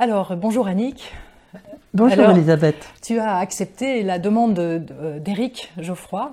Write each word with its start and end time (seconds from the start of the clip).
Alors, 0.00 0.34
bonjour 0.34 0.66
Annick. 0.66 1.12
Bonjour 1.92 2.30
Elisabeth. 2.30 2.92
Tu 3.00 3.20
as 3.20 3.36
accepté 3.36 4.02
la 4.02 4.18
demande 4.18 4.54
d'Éric 5.20 5.70
Geoffroy, 5.78 6.32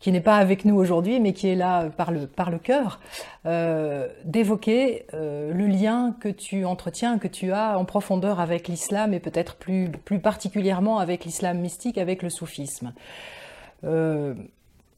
qui 0.00 0.10
n'est 0.12 0.22
pas 0.22 0.38
avec 0.38 0.64
nous 0.64 0.76
aujourd'hui, 0.76 1.20
mais 1.20 1.34
qui 1.34 1.48
est 1.48 1.56
là 1.56 1.90
par 1.90 2.10
le, 2.10 2.26
par 2.26 2.50
le 2.50 2.56
cœur, 2.58 2.98
euh, 3.44 4.08
d'évoquer 4.24 5.04
euh, 5.12 5.52
le 5.52 5.66
lien 5.66 6.16
que 6.20 6.30
tu 6.30 6.64
entretiens, 6.64 7.18
que 7.18 7.28
tu 7.28 7.52
as 7.52 7.78
en 7.78 7.84
profondeur 7.84 8.40
avec 8.40 8.66
l'islam 8.66 9.12
et 9.12 9.20
peut-être 9.20 9.56
plus, 9.56 9.90
plus 9.90 10.18
particulièrement 10.18 10.98
avec 10.98 11.26
l'islam 11.26 11.58
mystique, 11.58 11.98
avec 11.98 12.22
le 12.22 12.30
soufisme. 12.30 12.94
Euh, 13.84 14.32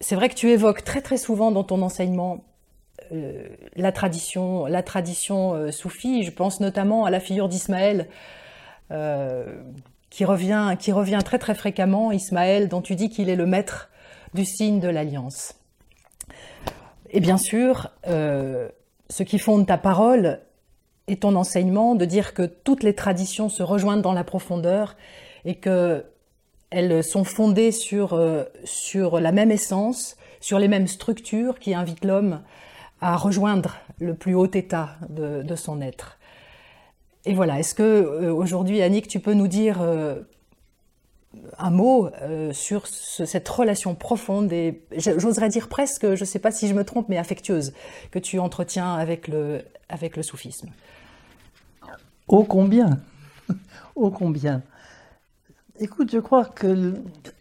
c'est 0.00 0.14
vrai 0.14 0.28
que 0.28 0.36
tu 0.36 0.50
évoques 0.50 0.84
très 0.84 1.00
très 1.00 1.16
souvent 1.16 1.50
dans 1.50 1.64
ton 1.64 1.82
enseignement 1.82 2.44
la 3.10 3.92
tradition, 3.92 4.66
la 4.66 4.82
tradition 4.82 5.72
soufie. 5.72 6.22
Je 6.22 6.30
pense 6.30 6.60
notamment 6.60 7.04
à 7.04 7.10
la 7.10 7.20
figure 7.20 7.48
d'Ismaël 7.48 8.08
euh, 8.90 9.44
qui, 10.10 10.24
revient, 10.24 11.18
très 11.22 11.38
très 11.38 11.54
fréquemment, 11.54 12.10
Ismaël, 12.10 12.68
dont 12.68 12.80
tu 12.80 12.94
dis 12.94 13.10
qu'il 13.10 13.28
est 13.28 13.36
le 13.36 13.44
maître 13.44 13.90
du 14.32 14.46
signe 14.46 14.80
de 14.80 14.88
l'alliance. 14.88 15.54
Et 17.10 17.20
bien 17.20 17.36
sûr, 17.36 17.90
euh, 18.06 18.68
ce 19.10 19.22
qui 19.22 19.38
fonde 19.38 19.66
ta 19.66 19.76
parole 19.76 20.40
est 21.08 21.22
ton 21.22 21.36
enseignement 21.36 21.94
de 21.94 22.06
dire 22.06 22.32
que 22.32 22.42
toutes 22.42 22.82
les 22.82 22.94
traditions 22.94 23.50
se 23.50 23.62
rejoignent 23.62 24.00
dans 24.00 24.14
la 24.14 24.24
profondeur 24.24 24.96
et 25.44 25.56
que 25.56 26.04
elles 26.70 27.04
sont 27.04 27.24
fondées 27.24 27.72
sur, 27.72 28.14
euh, 28.14 28.44
sur 28.64 29.20
la 29.20 29.32
même 29.32 29.50
essence, 29.50 30.16
sur 30.40 30.58
les 30.58 30.68
mêmes 30.68 30.86
structures 30.86 31.58
qui 31.58 31.74
invitent 31.74 32.04
l'homme 32.04 32.42
à 33.00 33.16
rejoindre 33.16 33.76
le 34.00 34.14
plus 34.14 34.34
haut 34.34 34.50
état 34.50 34.96
de, 35.08 35.56
son 35.56 35.80
être. 35.80 36.18
Et 37.24 37.34
voilà, 37.34 37.58
est-ce 37.58 37.74
que 37.74 37.82
euh, 37.82 38.32
aujourd'hui, 38.32 38.80
Annick, 38.82 39.08
tu 39.08 39.20
peux 39.20 39.34
nous 39.34 39.48
dire 39.48 39.80
euh, 39.80 40.20
un 41.58 41.70
mot 41.70 42.08
euh, 42.22 42.52
sur 42.52 42.86
cette 42.86 43.48
relation 43.48 43.94
profonde 43.94 44.52
et 44.52 44.82
j'oserais 44.96 45.48
dire 45.48 45.68
presque, 45.68 46.14
je 46.14 46.20
ne 46.20 46.24
sais 46.24 46.38
pas 46.38 46.50
si 46.50 46.68
je 46.68 46.74
me 46.74 46.84
trompe, 46.84 47.08
mais 47.08 47.18
affectueuse 47.18 47.72
que 48.10 48.18
tu 48.18 48.38
entretiens 48.38 48.94
avec 48.94 49.28
le, 49.28 49.62
avec 49.88 50.16
le 50.16 50.22
soufisme? 50.22 50.70
Ô 52.28 52.44
combien! 52.44 52.98
Ô 53.94 54.10
combien! 54.10 54.62
Écoute, 55.80 56.10
je 56.10 56.18
crois 56.18 56.44
que 56.44 56.94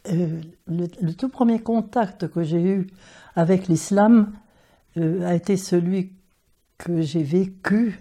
le 0.08 1.12
tout 1.14 1.30
premier 1.30 1.60
contact 1.60 2.28
que 2.28 2.44
j'ai 2.44 2.62
eu 2.62 2.88
avec 3.36 3.68
l'islam 3.68 4.32
a 4.98 5.36
été 5.36 5.58
celui 5.58 6.14
que 6.78 7.02
j'ai 7.02 7.24
vécu 7.24 8.00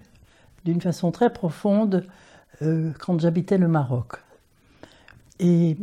d'une 0.65 0.81
façon 0.81 1.13
très 1.13 1.33
profonde 1.33 2.07
euh, 2.63 2.93
quand 2.99 3.21
j'habitais 3.21 3.59
le 3.59 3.69
Maroc. 3.69 4.17
Et, 5.39 5.77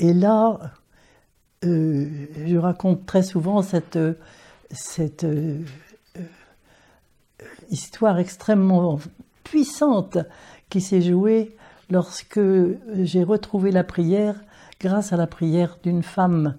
là, 0.00 0.58
euh, 1.64 2.26
je 2.46 2.56
raconte 2.56 3.06
très 3.06 3.22
souvent 3.22 3.62
cette, 3.62 3.96
euh, 3.96 5.64
histoire 7.70 8.18
extrêmement 8.18 9.00
puissante 9.42 10.18
qui 10.68 10.80
s'est 10.82 11.00
jouée 11.00 11.56
lorsque 11.90 12.40
j'ai 12.94 13.22
retrouvé 13.22 13.70
la 13.70 13.84
prière 13.84 14.36
grâce 14.80 15.14
à 15.14 15.16
la 15.16 15.26
prière 15.26 15.78
d'une 15.82 16.02
femme 16.02 16.56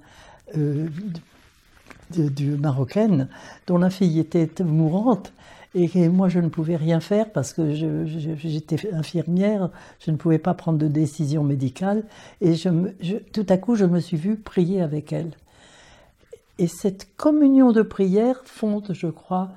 de, 2.15 2.55
marocaine 2.55 3.27
dont 3.67 3.77
la 3.77 3.89
fille 3.89 4.19
était 4.19 4.49
mourante 4.63 5.31
et 5.75 6.09
moi, 6.09 6.29
je 6.29 6.39
ne 6.39 6.49
pouvais 6.49 6.75
rien 6.75 6.99
faire 6.99 7.31
parce 7.31 7.53
que 7.53 7.73
j'étais 7.75 8.91
infirmière, 8.91 9.69
je 9.99 10.09
ne 10.09 10.17
pouvais 10.17 10.39
pas 10.39 10.55
prendre 10.55 10.79
de 10.79 10.87
décision 10.87 11.43
médicale. 11.43 12.05
Et 12.41 12.55
tout 12.55 13.45
à 13.47 13.57
coup, 13.57 13.75
je 13.75 13.85
me 13.85 13.99
suis 13.99 14.17
vue 14.17 14.35
prier 14.35 14.81
avec 14.81 15.13
elle. 15.13 15.31
Et 16.57 16.67
cette 16.67 17.15
communion 17.15 17.71
de 17.71 17.83
prière 17.83 18.41
fonde, 18.45 18.89
je 18.93 19.07
crois, 19.07 19.49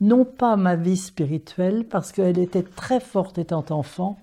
non 0.00 0.24
pas 0.24 0.56
ma 0.56 0.74
vie 0.74 0.96
spirituelle, 0.96 1.84
parce 1.88 2.10
qu'elle 2.10 2.38
était 2.38 2.64
très 2.64 2.98
forte 2.98 3.38
étant 3.38 3.64
enfant, 3.70 4.18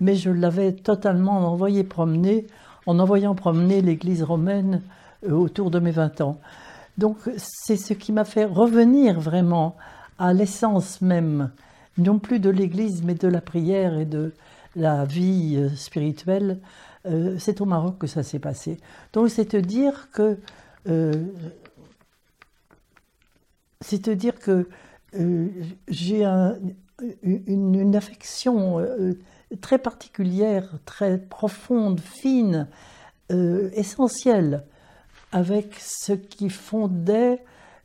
mais 0.00 0.16
je 0.16 0.30
l'avais 0.30 0.72
totalement 0.72 1.52
envoyé 1.52 1.84
promener, 1.84 2.46
en 2.86 2.98
envoyant 2.98 3.34
promener 3.34 3.82
l'église 3.82 4.22
romaine 4.22 4.80
euh, 5.28 5.32
autour 5.32 5.70
de 5.70 5.78
mes 5.78 5.90
20 5.90 6.22
ans. 6.22 6.40
Donc 7.00 7.16
c'est 7.38 7.78
ce 7.78 7.94
qui 7.94 8.12
m'a 8.12 8.26
fait 8.26 8.44
revenir 8.44 9.18
vraiment 9.18 9.74
à 10.18 10.34
l'essence 10.34 11.00
même, 11.00 11.50
non 11.96 12.18
plus 12.18 12.40
de 12.40 12.50
l'Église, 12.50 13.02
mais 13.02 13.14
de 13.14 13.26
la 13.26 13.40
prière 13.40 13.98
et 13.98 14.04
de 14.04 14.34
la 14.76 15.06
vie 15.06 15.56
euh, 15.56 15.70
spirituelle. 15.76 16.60
Euh, 17.06 17.36
c'est 17.38 17.62
au 17.62 17.64
Maroc 17.64 17.96
que 17.96 18.06
ça 18.06 18.22
s'est 18.22 18.38
passé. 18.38 18.76
Donc 19.14 19.30
c'est 19.30 19.46
te 19.46 19.56
dire 19.56 20.10
que 20.12 20.36
euh, 20.90 21.14
c'est 23.80 24.02
te 24.02 24.10
dire 24.10 24.38
que 24.38 24.68
j'ai 25.88 26.26
une, 27.22 27.96
affection 27.96 28.76
très 29.62 29.78
particulière, 29.78 30.70
très 30.84 31.16
profonde, 31.16 31.98
fine, 31.98 32.68
essentielle, 33.30 34.64
avec 35.32 35.74
ce 35.78 36.12
qui 36.12 36.50
fondait 36.50 37.42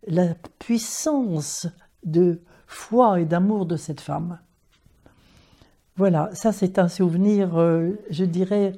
la 0.07 0.35
puissance 0.59 1.67
de 2.03 2.41
foi 2.67 3.19
et 3.19 3.25
d'amour 3.25 3.65
de 3.65 3.77
cette 3.77 4.01
femme. 4.01 4.39
Voilà, 5.97 6.29
ça 6.33 6.51
c'est 6.51 6.77
un 6.77 6.89
souvenir, 6.89 7.57
euh, 7.57 7.91
je 8.09 8.25
dirais, 8.25 8.73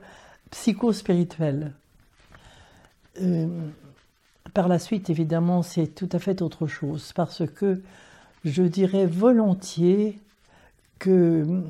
psycho-spirituel. 0.51 1.73
Euh, 3.22 3.47
par 4.53 4.67
la 4.67 4.79
suite, 4.79 5.09
évidemment, 5.09 5.63
c'est 5.63 5.88
tout 5.88 6.09
à 6.11 6.19
fait 6.19 6.41
autre 6.41 6.67
chose, 6.67 7.13
parce 7.13 7.45
que 7.47 7.81
je 8.45 8.63
dirais 8.63 9.07
volontiers 9.07 10.22
que, 11.00 11.63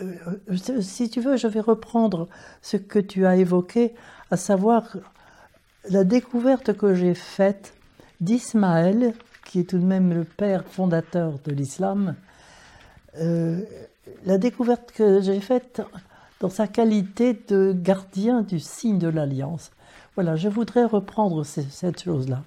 euh, 0.00 0.80
si 0.80 1.08
tu 1.08 1.20
veux, 1.20 1.36
je 1.36 1.46
vais 1.46 1.60
reprendre 1.60 2.28
ce 2.60 2.76
que 2.76 2.98
tu 2.98 3.26
as 3.26 3.36
évoqué, 3.36 3.94
à 4.30 4.36
savoir 4.36 4.96
la 5.90 6.04
découverte 6.04 6.76
que 6.76 6.94
j'ai 6.94 7.14
faite 7.14 7.74
d'Ismaël 8.20 9.14
qui 9.44 9.60
est 9.60 9.64
tout 9.64 9.78
de 9.78 9.84
même 9.84 10.12
le 10.12 10.24
père 10.24 10.64
fondateur 10.64 11.34
de 11.44 11.52
l'islam, 11.52 12.16
euh, 13.20 13.60
la 14.24 14.38
découverte 14.38 14.92
que 14.92 15.20
j'ai 15.20 15.40
faite 15.40 15.82
dans 16.40 16.48
sa 16.48 16.66
qualité 16.66 17.38
de 17.48 17.72
gardien 17.72 18.42
du 18.42 18.58
signe 18.58 18.98
de 18.98 19.08
l'alliance. 19.08 19.70
Voilà, 20.14 20.36
je 20.36 20.48
voudrais 20.48 20.84
reprendre 20.84 21.44
cette 21.44 22.02
chose-là. 22.02 22.42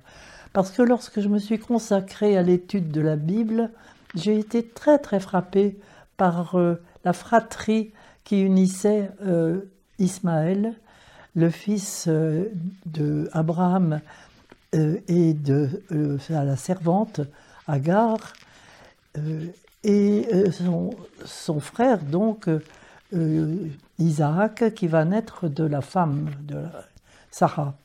Parce 0.54 0.72
que 0.72 0.82
lorsque 0.82 1.22
je 1.22 1.28
me 1.28 1.40
suis 1.40 1.60
consacrée 1.60 2.38
à 2.38 2.42
l'étude 2.42 2.92
de 2.92 3.02
la 3.02 3.16
Bible, 3.16 3.72
j'ai 4.16 4.38
été 4.38 4.68
très 4.68 4.98
très 4.98 5.20
frappée 5.20 5.80
par 6.18 6.56
euh, 6.56 6.82
la 7.06 7.14
fratrie 7.14 7.92
qui 8.24 8.42
unissait 8.42 9.12
euh, 9.26 9.62
Ismaël, 10.00 10.74
le 11.38 11.52
fils 11.52 12.08
de 12.08 13.30
Abraham 13.32 14.02
euh, 14.76 14.98
et 15.08 15.34
de 15.34 15.70
euh, 15.94 16.18
la 16.30 16.58
servante 16.58 17.22
Agar 17.68 18.18
euh, 19.18 19.46
et 19.84 20.28
son, 20.52 20.90
son, 21.24 21.60
frère 21.62 22.00
donc 22.04 22.50
Isaac 24.00 24.74
qui 24.74 24.88
va 24.88 25.06
naître 25.06 25.48
de 25.48 25.64
la 25.64 25.82
femme 25.82 26.32
de 26.42 26.66
Sarah. 27.32 27.76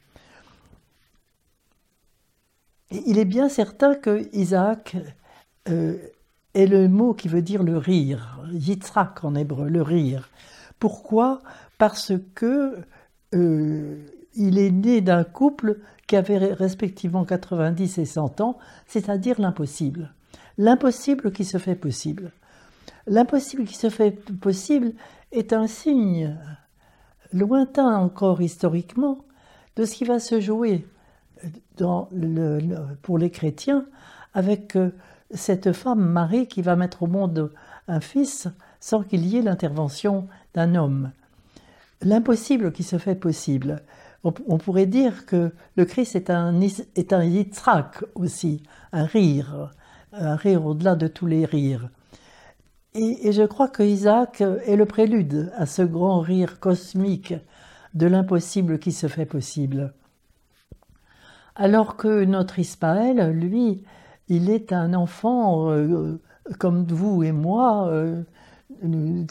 il 2.91 3.19
est 3.19 3.25
bien 3.25 3.49
certain 3.49 3.95
que 3.95 4.29
Isaac 4.33 4.97
est 5.67 6.67
le 6.67 6.89
mot 6.89 7.15
qui 7.15 7.29
veut 7.29 7.43
dire 7.43 7.63
le 7.63 7.77
rire, 7.77 8.41
Yitzhak 8.51 9.23
en 9.23 9.37
hébreu, 9.37 9.69
le 9.69 9.83
rire. 9.83 10.31
Pourquoi? 10.81 11.43
Parce 11.79 12.13
que 12.35 12.79
il 13.33 14.59
est 14.59 14.71
né 14.71 15.01
d'un 15.01 15.25
couple 15.25 15.79
qui 16.07 16.17
avait 16.17 16.39
respectivement 16.39 17.25
90 17.25 17.99
et 17.99 18.05
100 18.05 18.41
ans, 18.41 18.59
c'est-à-dire 18.87 19.41
l'impossible. 19.41 20.13
L'impossible 20.59 21.33
qui 21.33 21.45
se 21.45 21.59
fait 21.59 21.75
possible. 21.75 22.33
L'impossible 23.07 23.65
qui 23.65 23.77
se 23.77 23.91
fait 23.91 24.11
possible 24.41 24.93
est 25.33 25.53
un 25.53 25.67
signe 25.67 26.37
lointain 27.33 27.97
encore 27.97 28.43
historiquement 28.43 29.19
de 29.77 29.85
ce 29.85 29.95
qui 29.95 30.05
va 30.05 30.19
se 30.19 30.41
jouer 30.41 30.87
pour 33.03 33.19
les 33.19 33.31
chrétiens 33.31 33.87
avec 34.35 34.77
euh, 34.77 34.91
cette 35.31 35.73
femme 35.73 36.05
Marie 36.05 36.47
qui 36.47 36.63
va 36.63 36.77
mettre 36.77 37.03
au 37.03 37.07
monde 37.07 37.51
un 37.89 38.01
fils 38.01 38.49
sans 38.81 39.03
qu'il 39.03 39.27
y 39.27 39.39
ait 39.39 39.43
l'intervention 39.43 40.29
d'un 40.55 40.75
homme. 40.75 41.13
L'impossible 42.03 42.73
qui 42.73 42.83
se 42.83 42.99
fait 42.99 43.15
possible 43.15 43.83
on, 44.25 44.59
pourrait 44.59 44.87
dire 44.87 45.27
que 45.27 45.53
le 45.77 45.85
Christ 45.85 46.15
est 46.15 46.31
un, 46.31 46.61
est 46.61 47.13
un 47.13 47.25
yitzhak 47.25 48.05
aussi, 48.15 48.63
un 48.93 49.05
rire, 49.05 49.73
un 50.13 50.37
rire 50.37 50.65
au-delà 50.65 50.95
de 50.95 51.09
tous 51.09 51.27
les 51.27 51.45
rires. 51.45 51.89
Et, 52.95 53.33
je 53.33 53.43
crois 53.43 53.69
que 53.69 53.83
Isaac 53.83 54.43
est 54.43 54.77
le 54.77 54.87
prélude 54.87 55.51
à 55.57 55.67
ce 55.67 55.83
grand 55.83 56.21
rire 56.21 56.61
cosmique 56.61 57.35
de 57.95 58.07
l'impossible 58.07 58.79
qui 58.79 58.93
se 58.93 59.07
fait 59.07 59.27
possible. 59.27 59.93
Alors 61.57 61.97
que 61.97 62.25
notre 62.25 62.59
Ismaël, 62.59 63.31
lui, 63.31 63.83
il 64.29 64.51
est 64.51 64.73
un 64.73 64.95
enfant 64.95 65.71
euh, 65.71 66.21
comme 66.59 66.85
vous 66.87 67.23
et 67.23 67.33
moi, 67.33 67.89
euh, 67.89 68.23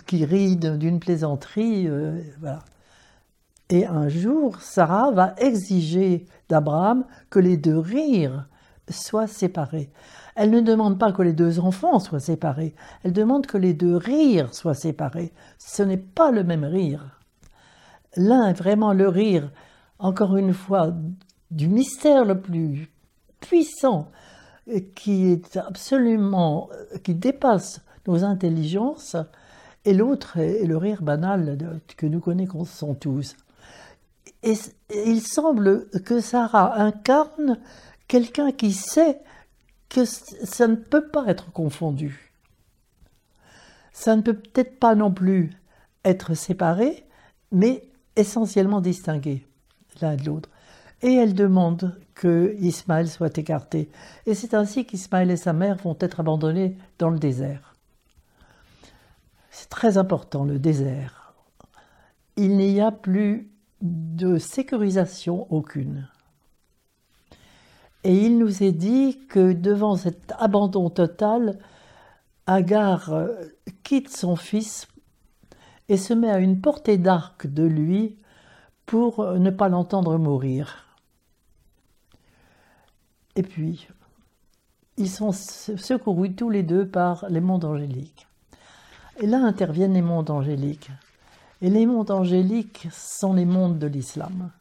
qui 0.05 0.25
rit 0.25 0.57
d'une 0.57 0.99
plaisanterie. 0.99 1.87
Euh, 1.87 2.21
voilà. 2.39 2.59
Et 3.69 3.85
un 3.85 4.09
jour, 4.09 4.61
Sarah 4.61 5.11
va 5.11 5.33
exiger 5.37 6.25
d'Abraham 6.49 7.05
que 7.29 7.39
les 7.39 7.57
deux 7.57 7.77
rires 7.77 8.47
soient 8.89 9.27
séparés. 9.27 9.89
Elle 10.35 10.51
ne 10.51 10.61
demande 10.61 10.99
pas 10.99 11.11
que 11.11 11.21
les 11.21 11.33
deux 11.33 11.59
enfants 11.59 11.99
soient 11.99 12.19
séparés, 12.19 12.73
elle 13.03 13.13
demande 13.13 13.45
que 13.45 13.57
les 13.57 13.73
deux 13.73 13.95
rires 13.95 14.53
soient 14.53 14.73
séparés. 14.73 15.33
Ce 15.57 15.83
n'est 15.83 15.97
pas 15.97 16.31
le 16.31 16.43
même 16.43 16.63
rire. 16.63 17.19
L'un 18.15 18.49
est 18.49 18.53
vraiment 18.53 18.93
le 18.93 19.07
rire, 19.07 19.51
encore 19.99 20.35
une 20.35 20.53
fois, 20.53 20.93
du 21.49 21.67
mystère 21.67 22.25
le 22.25 22.39
plus 22.39 22.91
puissant, 23.39 24.09
qui 24.95 25.27
est 25.27 25.57
absolument, 25.57 26.69
qui 27.03 27.15
dépasse 27.15 27.81
nos 28.07 28.23
intelligences, 28.23 29.15
et 29.85 29.93
l'autre 29.93 30.37
est 30.37 30.65
le 30.65 30.77
rire 30.77 31.01
banal 31.01 31.79
que 31.97 32.05
nous 32.05 32.19
connaissons 32.19 32.93
tous. 32.93 33.35
Et 34.43 34.53
il 35.05 35.21
semble 35.21 35.89
que 36.05 36.19
Sarah 36.19 36.79
incarne 36.79 37.59
quelqu'un 38.07 38.51
qui 38.51 38.73
sait 38.73 39.19
que 39.89 40.05
ça 40.05 40.67
ne 40.67 40.75
peut 40.75 41.07
pas 41.07 41.25
être 41.27 41.51
confondu. 41.51 42.31
Ça 43.91 44.15
ne 44.15 44.21
peut 44.21 44.35
peut-être 44.35 44.79
pas 44.79 44.95
non 44.95 45.11
plus 45.11 45.51
être 46.05 46.33
séparé, 46.33 47.05
mais 47.51 47.83
essentiellement 48.15 48.81
distingué 48.81 49.45
l'un 50.01 50.15
de 50.15 50.25
l'autre. 50.25 50.49
Et 51.01 51.13
elle 51.15 51.33
demande 51.33 51.99
que 52.13 52.55
Ismaël 52.59 53.09
soit 53.09 53.37
écarté. 53.37 53.89
Et 54.25 54.35
c'est 54.35 54.53
ainsi 54.53 54.85
qu'Ismaël 54.85 55.31
et 55.31 55.37
sa 55.37 55.53
mère 55.53 55.77
vont 55.77 55.97
être 55.99 56.19
abandonnés 56.19 56.77
dans 56.99 57.09
le 57.09 57.19
désert. 57.19 57.70
C'est 59.61 59.69
très 59.69 59.99
important, 59.99 60.43
le 60.43 60.57
désert. 60.57 61.35
Il 62.35 62.57
n'y 62.57 62.81
a 62.81 62.91
plus 62.91 63.51
de 63.83 64.39
sécurisation 64.39 65.45
aucune. 65.53 66.09
Et 68.03 68.25
il 68.25 68.39
nous 68.39 68.63
est 68.63 68.71
dit 68.71 69.19
que 69.29 69.53
devant 69.53 69.97
cet 69.97 70.33
abandon 70.39 70.89
total, 70.89 71.59
Agar 72.47 73.13
quitte 73.83 74.09
son 74.09 74.35
fils 74.35 74.87
et 75.89 75.97
se 75.97 76.15
met 76.15 76.31
à 76.31 76.39
une 76.39 76.59
portée 76.59 76.97
d'arc 76.97 77.45
de 77.45 77.63
lui 77.63 78.17
pour 78.87 79.23
ne 79.23 79.51
pas 79.51 79.69
l'entendre 79.69 80.17
mourir. 80.17 80.97
Et 83.35 83.43
puis, 83.43 83.87
ils 84.97 85.07
sont 85.07 85.31
secourus 85.31 86.33
tous 86.33 86.49
les 86.49 86.63
deux 86.63 86.87
par 86.87 87.29
les 87.29 87.41
mondes 87.41 87.65
angéliques. 87.65 88.25
Et 89.19 89.27
là 89.27 89.39
interviennent 89.39 89.93
les 89.93 90.01
mondes 90.01 90.29
angéliques. 90.29 90.89
Et 91.61 91.69
les 91.69 91.85
mondes 91.85 92.11
angéliques 92.11 92.87
sont 92.91 93.33
les 93.33 93.45
mondes 93.45 93.77
de 93.77 93.87
l'islam 93.87 94.51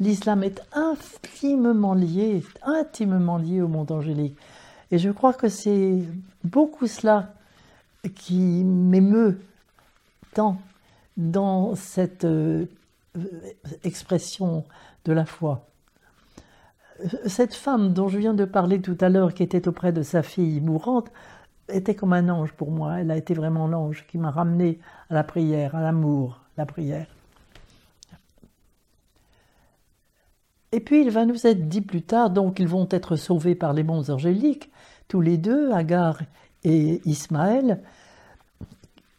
l'islam 0.00 0.42
est 0.42 0.60
intimement 0.72 1.94
lié, 1.94 2.44
intimement 2.62 3.38
lié 3.38 3.60
au 3.60 3.68
monde 3.68 3.92
angélique. 3.92 4.36
Et 4.90 4.98
je 4.98 5.10
crois 5.10 5.32
que 5.32 5.48
c'est 5.48 6.02
beaucoup 6.42 6.86
cela 6.86 7.32
qui 8.14 8.64
m'émeut 8.64 9.40
tant 10.34 10.58
dans 11.16 11.74
cette 11.74 12.24
euh, 12.24 12.66
expression 13.82 14.64
de 15.04 15.12
la 15.12 15.24
foi. 15.24 15.64
Cette 17.26 17.54
femme 17.54 17.92
dont 17.92 18.08
je 18.08 18.18
viens 18.18 18.34
de 18.34 18.44
parler 18.44 18.80
tout 18.80 18.96
à 19.00 19.08
l'heure, 19.08 19.34
qui 19.34 19.42
était 19.42 19.66
auprès 19.66 19.92
de 19.92 20.02
sa 20.02 20.22
fille 20.22 20.60
mourante, 20.60 21.10
était 21.68 21.94
comme 21.94 22.12
un 22.12 22.28
ange 22.28 22.52
pour 22.52 22.70
moi. 22.70 23.00
Elle 23.00 23.10
a 23.10 23.16
été 23.16 23.34
vraiment 23.34 23.66
l'ange 23.66 24.06
qui 24.06 24.18
m'a 24.18 24.30
ramené 24.30 24.78
à 25.10 25.14
la 25.14 25.24
prière, 25.24 25.74
à 25.74 25.80
l'amour, 25.80 26.40
la 26.56 26.66
prière. 26.66 27.06
Et 30.72 30.80
puis 30.80 31.02
il 31.02 31.10
va 31.10 31.24
nous 31.24 31.46
être 31.46 31.68
dit 31.68 31.82
plus 31.82 32.02
tard, 32.02 32.30
donc 32.30 32.58
ils 32.58 32.66
vont 32.66 32.88
être 32.90 33.14
sauvés 33.14 33.54
par 33.54 33.72
les 33.72 33.84
mondes 33.84 34.10
angéliques, 34.10 34.72
tous 35.06 35.20
les 35.20 35.38
deux, 35.38 35.70
Agar 35.70 36.20
et 36.64 37.00
Ismaël, 37.04 37.80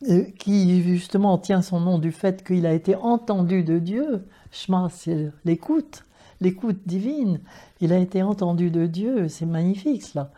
euh, 0.09 0.25
qui 0.37 0.83
justement 0.83 1.37
tient 1.37 1.61
son 1.61 1.79
nom 1.79 1.97
du 1.97 2.11
fait 2.11 2.43
qu'il 2.43 2.65
a 2.65 2.73
été 2.73 2.95
entendu 2.95 3.63
de 3.63 3.79
Dieu. 3.79 4.27
Shema, 4.51 4.89
c'est 4.91 5.31
l'écoute, 5.45 6.03
l'écoute 6.41 6.79
divine. 6.85 7.39
Il 7.79 7.93
a 7.93 7.99
été 7.99 8.21
entendu 8.21 8.69
de 8.69 8.85
Dieu, 8.85 9.29
c'est 9.29 9.45
magnifique 9.45 10.03
cela. 10.03 10.31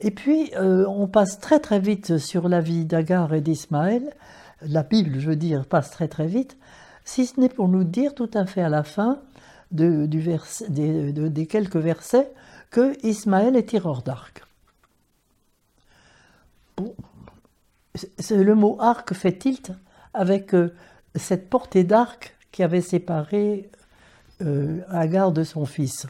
Et 0.00 0.10
puis, 0.10 0.50
euh, 0.56 0.86
on 0.86 1.06
passe 1.06 1.38
très 1.40 1.60
très 1.60 1.78
vite 1.78 2.18
sur 2.18 2.48
la 2.48 2.60
vie 2.60 2.86
d'Agar 2.86 3.34
et 3.34 3.42
d'Ismaël. 3.42 4.14
La 4.62 4.82
Bible, 4.82 5.18
je 5.18 5.28
veux 5.28 5.36
dire, 5.36 5.66
passe 5.66 5.90
très 5.90 6.08
très 6.08 6.26
vite, 6.26 6.56
si 7.04 7.26
ce 7.26 7.38
n'est 7.38 7.48
pour 7.48 7.68
nous 7.68 7.84
dire 7.84 8.14
tout 8.14 8.30
à 8.34 8.46
fait 8.46 8.62
à 8.62 8.68
la 8.68 8.82
fin 8.82 9.20
des, 9.70 11.46
quelques 11.48 11.76
versets 11.76 12.32
que 12.70 12.94
Ismaël 13.06 13.56
est 13.56 13.68
tireur 13.68 14.02
d'arc. 14.02 14.42
le 18.30 18.54
mot 18.54 18.76
arc 18.80 19.12
fait 19.14 19.36
tilt 19.38 19.72
avec 20.14 20.54
euh, 20.54 20.72
cette 21.14 21.50
portée 21.50 21.84
d'arc 21.84 22.36
qui 22.52 22.62
avait 22.62 22.80
séparé 22.80 23.70
euh, 24.42 24.80
Agar 24.88 25.32
de 25.32 25.44
son 25.44 25.66
fils. 25.66 26.06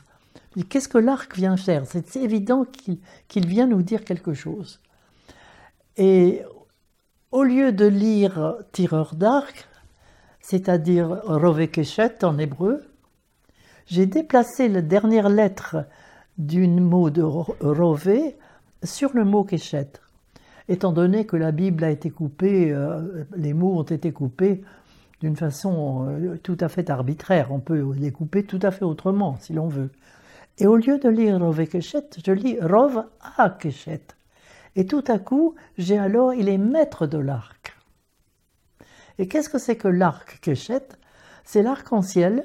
Qu'est-ce 0.69 0.89
que 0.89 0.99
l'arc 0.99 1.37
vient 1.37 1.57
faire? 1.57 1.85
C'est 1.87 2.17
évident 2.17 2.67
qu'il 3.29 3.47
vient 3.47 3.67
nous 3.67 3.83
dire 3.83 4.05
quelque 4.05 4.35
chose. 4.35 4.81
Et 5.97 6.43
au 7.31 7.45
lieu 7.45 7.73
de 7.73 7.87
lire 7.87 8.57
tireur 8.73 9.15
d'arc, 9.15 9.69
c'est-à-dire 10.41 11.21
rovekeshet 11.25 12.25
en 12.25 12.39
hébreu, 12.39 12.83
j'ai 13.87 14.07
déplacé 14.07 14.69
la 14.69 14.83
dernière 14.83 15.29
lettre 15.29 15.77
du 16.39 16.67
mot 16.67 17.11
de 17.11 17.23
Rové 17.23 18.37
sur 18.83 19.13
le 19.15 19.25
mot 19.25 19.45
Keshet. 19.45 19.93
Étant 20.69 20.93
donné 20.93 21.27
que 21.27 21.37
la 21.37 21.53
Bible 21.53 21.85
a 21.85 21.91
été 21.91 22.11
coupée, 22.11 22.73
euh, 22.73 23.25
les 23.37 23.53
mots 23.53 23.79
ont 23.79 23.85
été 23.85 24.13
coupés 24.13 24.63
d'une 25.21 25.37
façon 25.37 26.07
euh, 26.09 26.37
tout 26.43 26.57
à 26.61 26.69
fait 26.69 26.89
arbitraire. 26.89 27.53
On 27.53 27.59
peut 27.59 27.93
les 27.97 28.13
couper 28.13 28.45
tout 28.45 28.61
à 28.63 28.71
fait 28.71 28.85
autrement, 28.85 29.37
si 29.41 29.53
l'on 29.53 29.69
veut. 29.69 29.91
Et 30.59 30.67
au 30.67 30.77
lieu 30.77 30.99
de 30.99 31.09
lire 31.09 31.39
Rove 31.41 31.67
Keshet, 31.67 32.11
je 32.25 32.33
lis 32.33 32.59
Rov 32.61 33.05
A 33.37 33.51
Keshet. 33.51 34.03
Et 34.77 34.87
tout 34.87 35.05
à 35.09 35.19
coup, 35.19 35.55
j'ai 35.79 35.99
alors, 35.99 36.35
il 36.35 36.49
est 36.49 36.59
maître 36.59 37.07
de 37.07 37.19
l'arc. 37.19 37.77
Et 39.19 39.27
qu'est-ce 39.29 39.49
que 39.49 39.59
c'est 39.59 39.77
que 39.77 39.89
l'arc 39.89 40.39
Keshet? 40.41 40.87
C'est 41.45 41.63
l'arc-en-ciel 41.63 42.45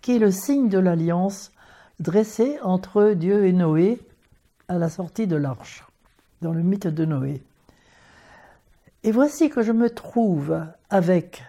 qui 0.00 0.16
est 0.16 0.18
le 0.18 0.30
signe 0.30 0.68
de 0.68 0.78
l'alliance 0.78 1.52
dressée 2.00 2.58
entre 2.62 3.12
Dieu 3.12 3.46
et 3.46 3.52
Noé 3.52 4.00
à 4.68 4.78
la 4.78 4.88
sortie 4.88 5.26
de 5.26 5.36
l'arche, 5.36 5.84
dans 6.40 6.52
le 6.52 6.62
mythe 6.62 6.88
de 6.88 7.04
Noé. 7.04 7.42
Et 9.04 9.12
voici 9.12 9.50
que 9.50 9.62
je 9.62 9.72
me 9.72 9.90
trouve 9.90 10.64
avec, 10.90 11.44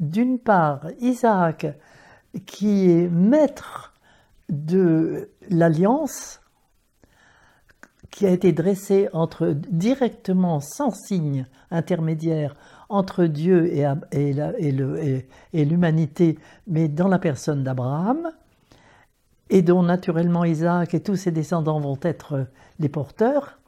d'une 0.00 0.38
part, 0.38 0.86
Isaac, 1.00 1.66
qui 2.46 2.90
est 2.90 3.08
maître 3.08 3.91
de 4.52 5.30
l'alliance, 5.48 6.40
qui 8.10 8.26
a 8.26 8.30
été 8.30 8.52
dressée 8.52 9.08
entre, 9.14 9.48
directement, 9.70 10.60
sans 10.60 10.90
signe 10.90 11.46
intermédiaire, 11.70 12.54
entre 12.90 13.24
Dieu 13.24 13.72
et, 13.74 15.64
l'humanité, 15.64 16.38
mais 16.66 16.88
dans 16.88 17.08
la 17.08 17.18
personne 17.18 17.64
d'Abraham, 17.64 18.30
et 19.48 19.62
dont 19.62 19.82
naturellement 19.82 20.44
Isaac 20.44 20.92
et 20.92 21.00
tous 21.00 21.16
ses 21.16 21.30
descendants 21.30 21.80
vont 21.80 21.98
être 22.02 22.46
les 22.78 22.90
porteurs. 22.90 23.58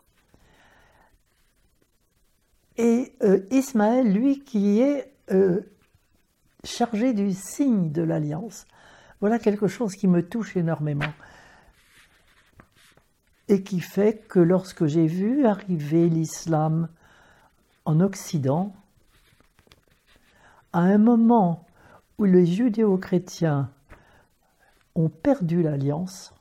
Et 2.77 3.15
euh, 3.23 3.41
Ismaël, 3.51 4.13
lui, 4.13 4.45
qui 4.45 4.81
est 4.81 5.15
euh, 5.31 5.61
chargé 6.65 7.15
du 7.15 7.33
signe 7.33 7.91
de 7.93 8.03
l'alliance. 8.03 8.67
Voilà 9.21 9.39
quelque 9.39 9.67
chose 9.67 9.97
qui 9.97 10.09
me 10.09 10.27
touche 10.27 10.57
énormément. 10.57 11.13
Et 13.49 13.63
qui 13.63 13.81
fait 13.81 14.27
que 14.27 14.41
lorsque 14.41 14.87
j'ai 14.87 15.07
vu 15.07 15.47
arriver 15.47 16.09
l'islam 16.09 16.89
en 17.85 18.01
Occident, 18.01 18.75
à 20.73 20.81
un 20.81 20.99
moment 20.99 21.67
où 22.19 22.25
les 22.25 22.47
judéo-chrétiens 22.47 23.71
ont 24.95 25.09
perdu 25.09 25.63
l'alliance, 25.63 26.35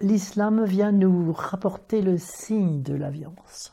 l'islam 0.00 0.64
vient 0.64 0.92
nous 0.92 1.32
rapporter 1.32 2.02
le 2.02 2.18
signe 2.18 2.82
de 2.82 2.94
la 2.94 3.10
violence. 3.10 3.72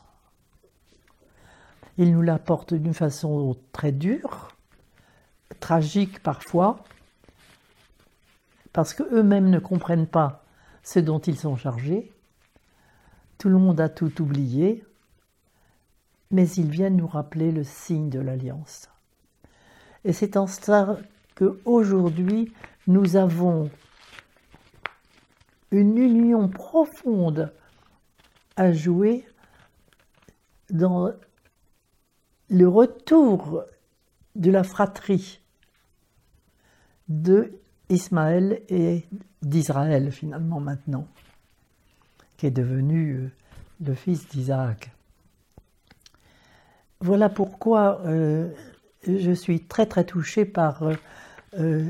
Il 1.98 2.12
nous 2.12 2.22
l'apporte 2.22 2.74
d'une 2.74 2.94
façon 2.94 3.56
très 3.72 3.90
dure, 3.90 4.56
tragique 5.58 6.22
parfois, 6.22 6.84
parce 8.72 8.94
qu'eux-mêmes 8.94 9.50
ne 9.50 9.58
comprennent 9.58 10.06
pas 10.06 10.44
ce 10.84 11.00
dont 11.00 11.18
ils 11.18 11.36
sont 11.36 11.56
chargés. 11.56 12.12
Tout 13.36 13.48
le 13.48 13.58
monde 13.58 13.80
a 13.80 13.88
tout 13.88 14.22
oublié, 14.22 14.84
mais 16.30 16.48
ils 16.50 16.70
viennent 16.70 16.96
nous 16.96 17.08
rappeler 17.08 17.50
le 17.50 17.64
signe 17.64 18.10
de 18.10 18.20
l'alliance. 18.20 18.88
Et 20.04 20.12
c'est 20.12 20.36
en 20.36 20.46
cela 20.46 20.98
qu'aujourd'hui, 21.34 22.52
nous 22.86 23.16
avons 23.16 23.70
une 25.72 25.98
union 25.98 26.48
profonde 26.48 27.52
à 28.56 28.72
jouer 28.72 29.26
dans 30.70 31.12
le 32.50 32.68
retour 32.68 33.64
de 34.36 34.50
la 34.50 34.62
fratrie 34.62 35.40
de 37.08 37.52
Ismaël 37.88 38.62
et 38.68 39.04
d'Israël 39.42 40.12
finalement 40.12 40.60
maintenant, 40.60 41.06
qui 42.36 42.46
est 42.46 42.50
devenu 42.50 43.12
euh, 43.12 43.30
le 43.84 43.94
fils 43.94 44.28
d'Isaac. 44.28 44.90
Voilà 47.00 47.28
pourquoi 47.28 48.00
euh, 48.06 48.50
je 49.06 49.32
suis 49.32 49.60
très 49.60 49.86
très 49.86 50.04
touchée 50.04 50.44
par 50.44 50.82
euh, 51.54 51.84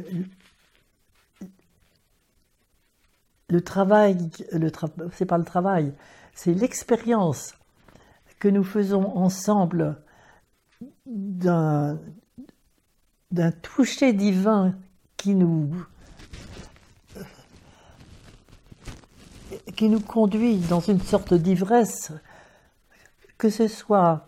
le 3.48 3.60
travail, 3.62 4.30
le 4.52 4.70
c'est 5.12 5.26
pas 5.26 5.38
le 5.38 5.44
travail, 5.44 5.94
c'est 6.34 6.52
l'expérience 6.52 7.54
que 8.38 8.48
nous 8.48 8.64
faisons 8.64 9.16
ensemble 9.16 9.96
d'un, 11.08 11.98
toucher 13.62 14.12
divin 14.12 14.74
qui 15.16 15.34
nous, 15.34 15.70
qui 19.74 19.88
nous 19.88 20.00
conduit 20.00 20.58
dans 20.58 20.80
une 20.80 21.00
sorte 21.00 21.34
d'ivresse, 21.34 22.12
que 23.38 23.48
ce 23.48 23.68
soit 23.68 24.26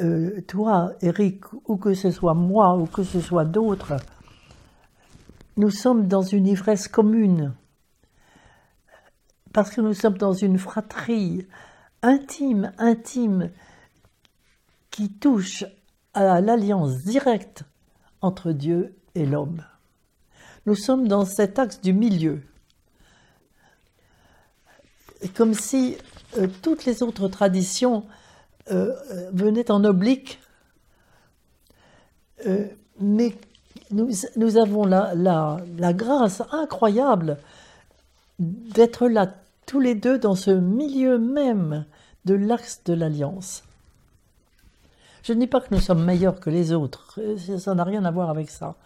euh, 0.00 0.40
toi, 0.42 0.92
Eric, 1.00 1.44
ou 1.66 1.76
que 1.76 1.94
ce 1.94 2.10
soit 2.10 2.34
moi, 2.34 2.76
ou 2.76 2.86
que 2.86 3.02
ce 3.02 3.20
soit 3.20 3.44
d'autres, 3.44 3.96
nous 5.56 5.70
sommes 5.70 6.08
dans 6.08 6.22
une 6.22 6.46
ivresse 6.46 6.88
commune. 6.88 7.54
Parce 9.52 9.70
que 9.70 9.80
nous 9.80 9.94
sommes 9.94 10.16
dans 10.16 10.32
une 10.32 10.58
fratrie 10.58 11.46
intime, 12.02 12.72
intime, 12.78 13.50
qui 14.90 15.10
touche 15.10 15.64
à 16.14 16.40
l'alliance 16.40 16.98
directe 16.98 17.64
entre 18.20 18.52
Dieu 18.52 18.94
et 19.14 19.26
l'homme. 19.26 19.64
Nous 20.66 20.76
sommes 20.76 21.08
dans 21.08 21.24
cet 21.24 21.58
axe 21.58 21.80
du 21.80 21.92
milieu, 21.92 22.40
comme 25.34 25.54
si 25.54 25.96
euh, 26.38 26.46
toutes 26.62 26.84
les 26.84 27.02
autres 27.02 27.28
traditions 27.28 28.04
euh, 28.70 28.94
venaient 29.32 29.70
en 29.70 29.84
oblique, 29.84 30.40
euh, 32.46 32.66
mais 33.00 33.34
nous, 33.90 34.56
avons 34.56 34.84
la, 34.86 35.14
la 35.14 35.92
grâce 35.92 36.42
incroyable 36.50 37.38
d'être 38.38 39.08
là 39.08 39.34
tous 39.66 39.80
les 39.80 39.94
deux 39.94 40.18
dans 40.18 40.34
ce 40.34 40.50
milieu 40.50 41.18
même 41.18 41.84
de 42.24 42.34
l'axe 42.34 42.82
de 42.84 42.94
l'alliance. 42.94 43.64
Je 45.22 45.32
ne 45.32 45.40
dis 45.40 45.46
pas 45.46 45.60
que 45.60 45.72
nous 45.72 45.80
sommes 45.80 46.04
meilleurs 46.04 46.40
que 46.40 46.50
les 46.50 46.72
autres, 46.72 47.18
ça 47.58 47.74
n'a 47.74 47.84
rien 47.84 48.04
à 48.04 48.10
voir 48.10 48.28
avec 48.28 48.50
ça. 48.50 48.76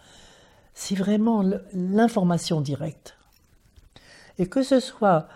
C'est 0.73 0.95
vraiment 0.95 1.43
l'information 1.73 2.61
directe. 2.61 3.17
Et 4.37 4.47
que 4.47 4.61
ce 4.61 4.79
soit 4.79 5.27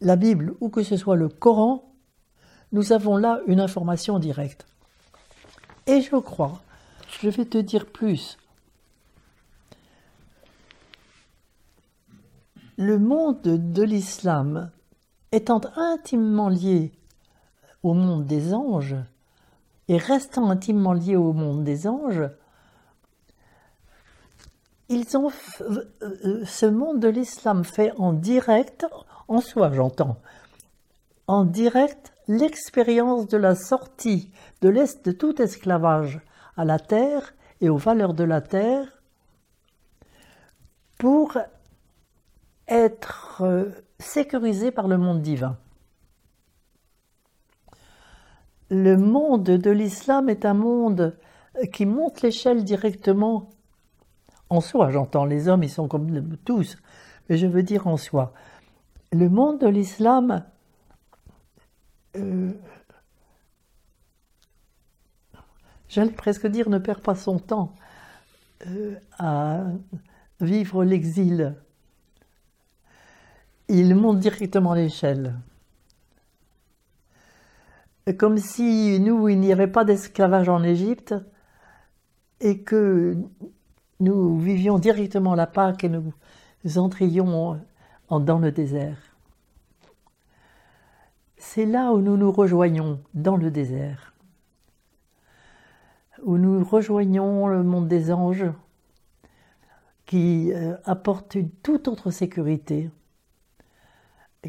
la 0.00 0.16
Bible 0.16 0.54
ou 0.60 0.70
que 0.70 0.82
ce 0.82 0.96
soit 0.96 1.16
le 1.16 1.28
Coran, 1.28 1.92
nous 2.72 2.92
avons 2.92 3.18
là 3.18 3.40
une 3.46 3.60
information 3.60 4.18
directe. 4.18 4.66
Et 5.86 6.00
je 6.00 6.16
crois, 6.16 6.62
je 7.20 7.28
vais 7.28 7.44
te 7.44 7.58
dire 7.58 7.84
plus, 7.84 8.38
le 12.78 12.98
monde 12.98 13.42
de 13.42 13.82
l'islam 13.82 14.70
étant 15.32 15.60
intimement 15.76 16.48
lié 16.48 16.92
au 17.82 17.92
monde 17.92 18.24
des 18.24 18.54
anges 18.54 18.96
et 19.88 19.96
restant 19.96 20.50
intimement 20.50 20.92
lié 20.92 21.16
au 21.16 21.32
monde 21.32 21.64
des 21.64 21.86
anges, 21.86 22.28
ils 24.88 25.16
ont 25.16 25.30
euh, 25.60 26.44
ce 26.44 26.66
monde 26.66 27.00
de 27.00 27.08
l'islam 27.08 27.64
fait 27.64 27.92
en 27.98 28.12
direct, 28.12 28.86
en 29.28 29.40
soi 29.40 29.72
j'entends, 29.72 30.16
en 31.26 31.44
direct 31.44 32.12
l'expérience 32.28 33.26
de 33.26 33.36
la 33.36 33.54
sortie 33.54 34.30
de 34.60 34.70
de 34.70 35.12
tout 35.12 35.40
esclavage 35.40 36.20
à 36.56 36.64
la 36.64 36.78
terre 36.78 37.34
et 37.60 37.68
aux 37.68 37.78
valeurs 37.78 38.14
de 38.14 38.24
la 38.24 38.40
terre 38.40 39.02
pour 40.98 41.36
être 42.68 43.42
euh, 43.42 43.70
sécurisé 43.98 44.70
par 44.70 44.88
le 44.88 44.98
monde 44.98 45.20
divin. 45.20 45.56
Le 48.72 48.96
monde 48.96 49.44
de 49.44 49.70
l'islam 49.70 50.30
est 50.30 50.46
un 50.46 50.54
monde 50.54 51.14
qui 51.74 51.84
monte 51.84 52.22
l'échelle 52.22 52.64
directement 52.64 53.50
en 54.48 54.62
soi, 54.62 54.90
j'entends, 54.90 55.26
les 55.26 55.48
hommes, 55.48 55.62
ils 55.62 55.68
sont 55.68 55.88
comme 55.88 56.38
tous, 56.38 56.78
mais 57.28 57.36
je 57.36 57.46
veux 57.46 57.62
dire 57.62 57.86
en 57.86 57.98
soi. 57.98 58.32
Le 59.12 59.28
monde 59.28 59.60
de 59.60 59.66
l'islam 59.66 60.42
euh, 62.16 62.52
j'allais 65.90 66.10
presque 66.10 66.46
dire 66.46 66.70
ne 66.70 66.78
perd 66.78 67.02
pas 67.02 67.14
son 67.14 67.38
temps 67.38 67.74
euh, 68.68 68.94
à 69.18 69.64
vivre 70.40 70.82
l'exil 70.82 71.54
il 73.68 73.94
monte 73.94 74.18
directement 74.18 74.72
l'échelle. 74.72 75.34
Comme 78.18 78.38
si 78.38 78.98
nous, 79.00 79.28
il 79.28 79.38
n'y 79.38 79.52
avait 79.52 79.68
pas 79.68 79.84
d'esclavage 79.84 80.48
en 80.48 80.62
Égypte 80.64 81.14
et 82.40 82.62
que 82.62 83.16
nous 84.00 84.38
vivions 84.38 84.78
directement 84.78 85.34
la 85.34 85.46
Pâque 85.46 85.84
et 85.84 85.88
nous 85.88 86.78
entrions 86.78 87.60
dans 88.10 88.38
le 88.38 88.50
désert. 88.50 88.98
C'est 91.36 91.66
là 91.66 91.92
où 91.92 92.00
nous 92.00 92.16
nous 92.16 92.32
rejoignons, 92.32 93.00
dans 93.14 93.36
le 93.36 93.50
désert, 93.50 94.14
où 96.22 96.38
nous 96.38 96.64
rejoignons 96.64 97.48
le 97.48 97.62
monde 97.62 97.88
des 97.88 98.12
anges 98.12 98.50
qui 100.06 100.52
euh, 100.52 100.76
apporte 100.84 101.34
une 101.34 101.50
toute 101.50 101.88
autre 101.88 102.10
sécurité 102.10 102.90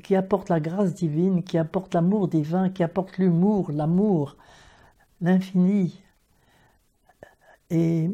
qui 0.02 0.16
apporte 0.16 0.50
la 0.50 0.60
grâce 0.60 0.94
divine, 0.94 1.44
qui 1.44 1.58
apporte 1.58 1.94
l'amour 1.94 2.28
divin, 2.28 2.70
qui 2.70 2.84
apporte 2.84 3.18
l'humour, 3.18 3.72
l'amour, 3.72 4.38
l'infini. 5.22 6.02
Et, 7.70 8.10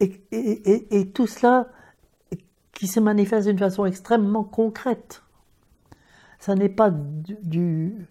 et, 0.00 1.10
tout 1.12 1.26
cela 1.26 1.68
qui 2.72 2.86
se 2.86 3.00
manifeste 3.00 3.48
d'une 3.48 3.58
façon 3.58 3.86
extrêmement 3.86 4.44
concrète. 4.44 5.22
Ça 6.38 6.54
n'est 6.54 6.68
pas 6.68 6.90
du, 6.90 8.06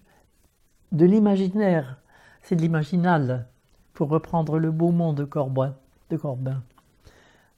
de 0.92 1.06
l'imaginaire, 1.06 2.02
c'est 2.42 2.56
de 2.56 2.62
l'imaginal, 2.62 3.48
pour 3.94 4.10
reprendre 4.10 4.60
le 4.60 4.72
beau 4.72 4.92
mot 4.92 5.14
de 5.14 5.24
Corbin. 5.24 5.76
De 6.10 6.18
Corbin. 6.18 6.64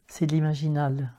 C'est 0.07 0.27
de 0.27 0.33
l'imaginal. 0.33 1.11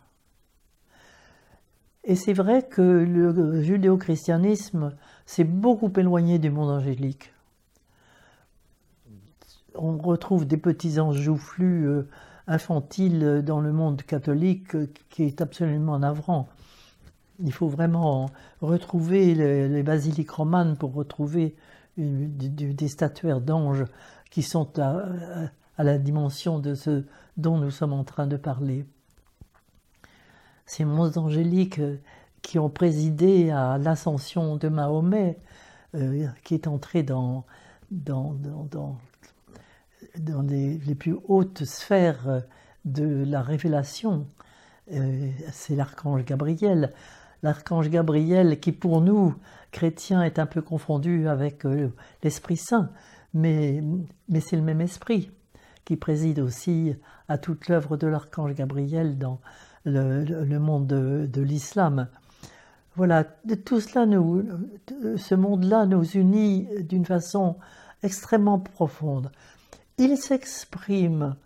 Et 2.04 2.16
c'est 2.16 2.33
vrai 2.33 2.66
que 2.66 2.80
le 2.80 3.62
judéo-christianisme 3.62 4.95
s'est 5.26 5.45
beaucoup 5.45 5.92
éloigné 5.97 6.38
du 6.38 6.50
monde 6.50 6.71
angélique. 6.71 7.33
On 9.75 9.99
retrouve 9.99 10.47
des 10.47 10.57
petits 10.57 10.99
anges 10.99 11.21
joufflus 11.21 11.87
euh, 11.87 12.09
infantiles 12.47 13.42
dans 13.45 13.61
le 13.61 13.73
monde 13.73 14.02
catholique 14.02 14.75
euh, 14.75 14.90
qui 15.11 15.25
est 15.25 15.40
absolument 15.40 15.99
navrant. 15.99 16.49
Il 17.42 17.52
faut 17.52 17.69
vraiment 17.69 18.30
retrouver 18.61 19.35
les, 19.35 19.83
basiliques 19.83 20.33
romanes 20.33 20.76
pour 20.76 20.92
retrouver 20.92 21.54
des 21.97 22.88
statuaires 22.88 23.40
d'anges 23.40 23.85
qui 24.30 24.42
sont 24.42 24.78
à 24.78 25.50
la 25.78 25.99
dimension 25.99 26.59
de 26.59 26.75
ce 26.75 27.04
dont 27.38 27.57
nous 27.57 27.71
sommes 27.71 27.95
en 27.95 28.04
train 28.04 28.26
de 28.26 28.37
parler 28.37 28.85
ces 30.71 30.85
mondes 30.85 31.19
angéliques 31.19 31.81
euh, 31.81 31.97
qui 32.43 32.61
ont 32.61 32.71
présidé 32.71 33.50
à 33.50 33.77
l'ascension 33.77 34.57
de 34.57 34.69
Mahomet, 34.69 35.37
euh, 35.97 36.29
qui 36.45 36.55
est 36.55 36.69
entré 36.69 37.03
dans, 37.03 37.45
dans, 37.91 38.35
dans, 38.35 38.97
dans, 40.17 40.43
les, 40.43 40.95
plus 40.95 41.17
hautes 41.27 41.65
sphères 41.65 42.45
de 42.85 43.25
la 43.25 43.43
révélation. 43.43 44.29
Euh, 44.93 45.31
c'est 45.50 45.75
l'archange 45.75 46.25
Gabriel. 46.25 46.93
L'archange 47.43 47.91
Gabriel 47.91 48.61
qui 48.61 48.71
pour 48.71 49.00
nous, 49.00 49.35
chrétiens, 49.73 50.23
est 50.23 50.39
un 50.39 50.47
peu 50.47 50.62
confondu 50.62 51.27
avec 51.27 51.65
l'Esprit 52.23 52.57
Saint, 52.57 52.91
mais, 53.35 53.83
mais 54.29 54.39
c'est 54.39 54.57
le 54.57 54.62
même 54.62 54.81
esprit 54.81 55.33
qui 55.85 55.97
préside 55.97 56.39
aussi 56.39 56.95
à 57.27 57.39
toute 57.39 57.67
l'œuvre 57.67 57.97
de 57.97 58.07
l'archange 58.07 58.55
Gabriel 58.55 59.19
dans 59.19 59.41
le, 59.84 60.58
monde 60.58 60.87
de, 60.87 61.42
l'islam. 61.42 62.08
Voilà, 62.96 63.25
tout 63.25 63.80
cela, 63.80 64.06
nous, 64.06 64.44
ce 65.16 65.34
monde-là 65.34 65.87
nous 65.87 66.04
unit 66.04 66.68
d'une 66.80 67.04
façon 67.04 67.56
extrêmement 68.02 68.58
profonde. 68.58 69.30
Il 69.99 70.16
s'exprime 70.16 71.37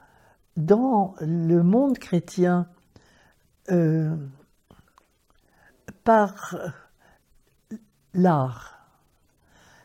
dans 0.56 1.14
le 1.20 1.62
monde 1.62 1.98
chrétien 1.98 2.66
euh, 3.70 4.14
par 6.04 6.56
l'art. 8.12 8.88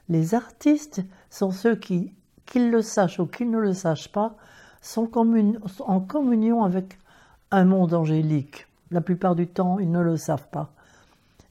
Les 0.08 0.34
artistes 0.34 1.02
sont 1.30 1.52
ceux 1.52 1.76
qui, 1.76 2.14
qu'ils 2.46 2.72
le 2.72 2.82
sachent 2.82 3.20
ou 3.20 3.26
qu'ils 3.26 3.50
ne 3.50 3.60
le 3.60 3.74
sachent 3.74 4.12
pas, 4.12 4.36
sont 4.82 5.10
en 5.18 6.00
communion 6.02 6.64
avec 6.64 7.00
un 7.52 7.66
monde 7.66 7.94
angélique. 7.94 8.68
La 8.92 9.02
plupart 9.02 9.36
du 9.36 9.48
temps, 9.48 9.80
ils 9.80 9.92
ne 9.92 10.02
le 10.02 10.18
savent 10.18 10.50
pas. 10.50 10.72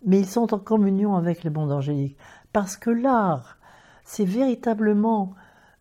Mais 0.05 0.21
ils 0.21 0.29
sont 0.29 0.55
en 0.55 0.59
communion 0.59 1.17
avec 1.17 1.45
le 1.45 1.51
monde 1.51 1.73
angélique. 1.73 2.17
Parce 2.53 2.77
que 2.77 2.91
l'art, 2.91 3.59
c'est 4.05 4.25
véritablement 4.25 5.35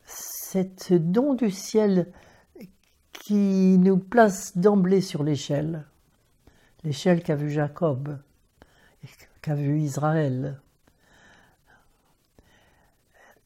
cet 0.05 0.93
don 0.93 1.33
du 1.33 1.51
ciel 1.51 2.11
qui 3.11 3.77
nous 3.79 3.97
place 3.97 4.57
d'emblée 4.57 5.01
sur 5.01 5.23
l'échelle. 5.23 5.85
L'échelle 6.83 7.23
qu'a 7.23 7.35
vu 7.35 7.49
Jacob, 7.49 8.17
qu'a 9.41 9.55
vu 9.55 9.79
Israël. 9.79 10.61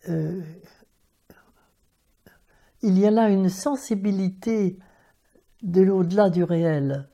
Euh, 0.10 0.42
il 2.82 2.98
y 2.98 3.06
a 3.06 3.12
là 3.12 3.30
une 3.30 3.50
sensibilité 3.50 4.78
de 5.64 5.82
l'au-delà 5.82 6.30
du 6.30 6.44
réel, 6.44 7.08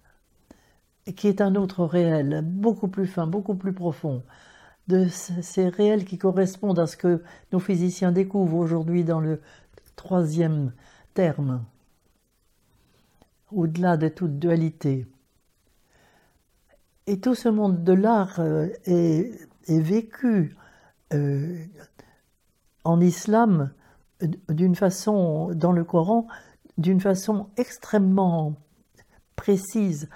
qui 1.16 1.28
est 1.28 1.42
un 1.42 1.56
autre 1.56 1.86
réel, 1.86 2.42
beaucoup 2.44 2.88
plus 2.88 3.08
fin, 3.08 3.28
beaucoup 3.28 3.56
plus 3.56 3.74
profond, 3.74 4.24
de 4.88 5.08
ces 5.08 5.68
réels 5.68 6.06
qui 6.06 6.18
correspondent 6.18 6.80
à 6.80 6.88
ce 6.88 6.98
que 6.98 7.22
nos 7.52 7.60
physiciens 7.60 8.12
découvrent 8.12 8.58
aujourd'hui 8.58 9.04
dans 9.04 9.20
le 9.20 9.42
troisième 9.96 10.72
terme, 11.14 11.64
au-delà 13.52 13.98
de 13.98 14.08
toute 14.08 14.40
dualité. 14.40 15.08
Et 17.06 17.20
tout 17.20 17.36
ce 17.36 17.50
monde 17.50 17.84
de 17.84 17.94
l'art 17.94 18.40
euh, 18.40 18.68
est, 18.86 19.48
vécu 19.68 20.56
euh, 21.14 21.66
en 22.84 23.00
islam 23.00 23.72
d'une 24.50 24.76
façon, 24.76 25.54
dans 25.54 25.72
le 25.72 25.84
Coran, 25.84 26.28
d'une 26.78 27.02
façon 27.02 27.50
extrêmement 27.58 28.56
précise. 29.36 30.10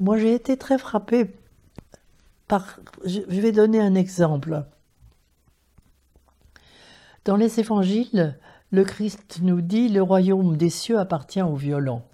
Moi, 0.00 0.18
j'ai 0.18 0.34
été 0.34 0.56
très 0.56 0.78
frappée 0.78 1.34
par... 2.48 2.80
Je 3.04 3.20
vais 3.20 3.52
donner 3.52 3.80
un 3.80 3.94
exemple. 3.94 4.64
Dans 7.24 7.36
les 7.36 7.60
évangiles, 7.60 8.38
le 8.70 8.84
Christ 8.84 9.40
nous 9.42 9.60
dit 9.60 9.88
le 9.88 10.02
royaume 10.02 10.56
des 10.56 10.70
cieux 10.70 10.98
appartient 10.98 11.42
aux 11.42 11.56
violents. 11.56 12.04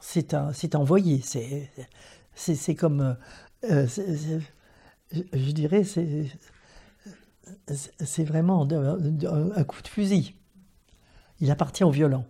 C'est 0.00 0.74
envoyé, 0.74 1.22
c'est, 1.22 2.74
comme, 2.74 3.16
euh, 3.64 3.86
je 3.88 5.50
dirais, 5.52 5.84
c'est 7.66 8.24
vraiment 8.24 8.66
un 8.70 9.64
coup 9.64 9.82
de 9.82 9.88
fusil. 9.88 10.34
Il 11.40 11.50
appartient 11.50 11.84
aux 11.84 11.90
violents. 11.90 12.26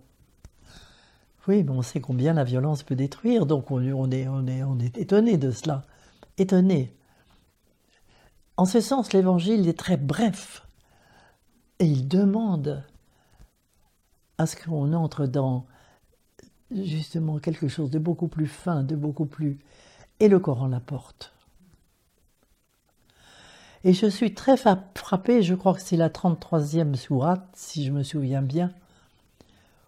Oui, 1.49 1.65
mais 1.65 1.71
on 1.71 1.83
sait 1.83 2.01
combien 2.01 2.35
la 2.35 2.45
violence 2.45 2.83
peut 2.83 2.95
détruire, 2.95 3.47
donc 3.47 3.71
on, 3.71 3.83
est, 4.11 4.27
est 4.85 4.99
étonné 4.99 5.37
de 5.37 5.51
cela. 5.51 5.85
Étonné. 6.39 6.95
En 8.57 8.65
ce 8.65 8.81
sens, 8.81 9.13
l'évangile 9.13 9.69
est 9.69 9.79
très 9.79 9.97
bref. 9.97 10.67
Et 11.79 11.87
il 11.87 12.07
demande 12.07 12.85
à 14.39 14.47
ce 14.47 14.57
qu'on 14.57 14.93
entre 14.93 15.27
dans 15.27 15.67
justement 16.71 17.39
quelque 17.39 17.69
chose 17.69 17.91
de 17.91 17.99
beaucoup 17.99 18.29
plus 18.29 18.47
fin, 18.47 18.83
de 18.85 18.95
beaucoup 18.95 19.27
plus. 19.27 19.59
Et 20.21 20.29
le 20.29 20.39
Coran 20.39 20.69
l'apporte. 20.69 21.35
Et 23.85 23.93
je 23.93 24.07
suis 24.07 24.33
très 24.35 24.57
frappé, 24.57 25.43
je 25.43 25.55
crois 25.55 25.75
que 25.75 25.81
c'est 25.81 25.97
la 25.97 26.09
33e 26.09 26.95
sourate, 26.95 27.49
si 27.55 27.85
je 27.85 27.91
me 27.91 28.05
souviens 28.05 28.43
bien, 28.43 28.71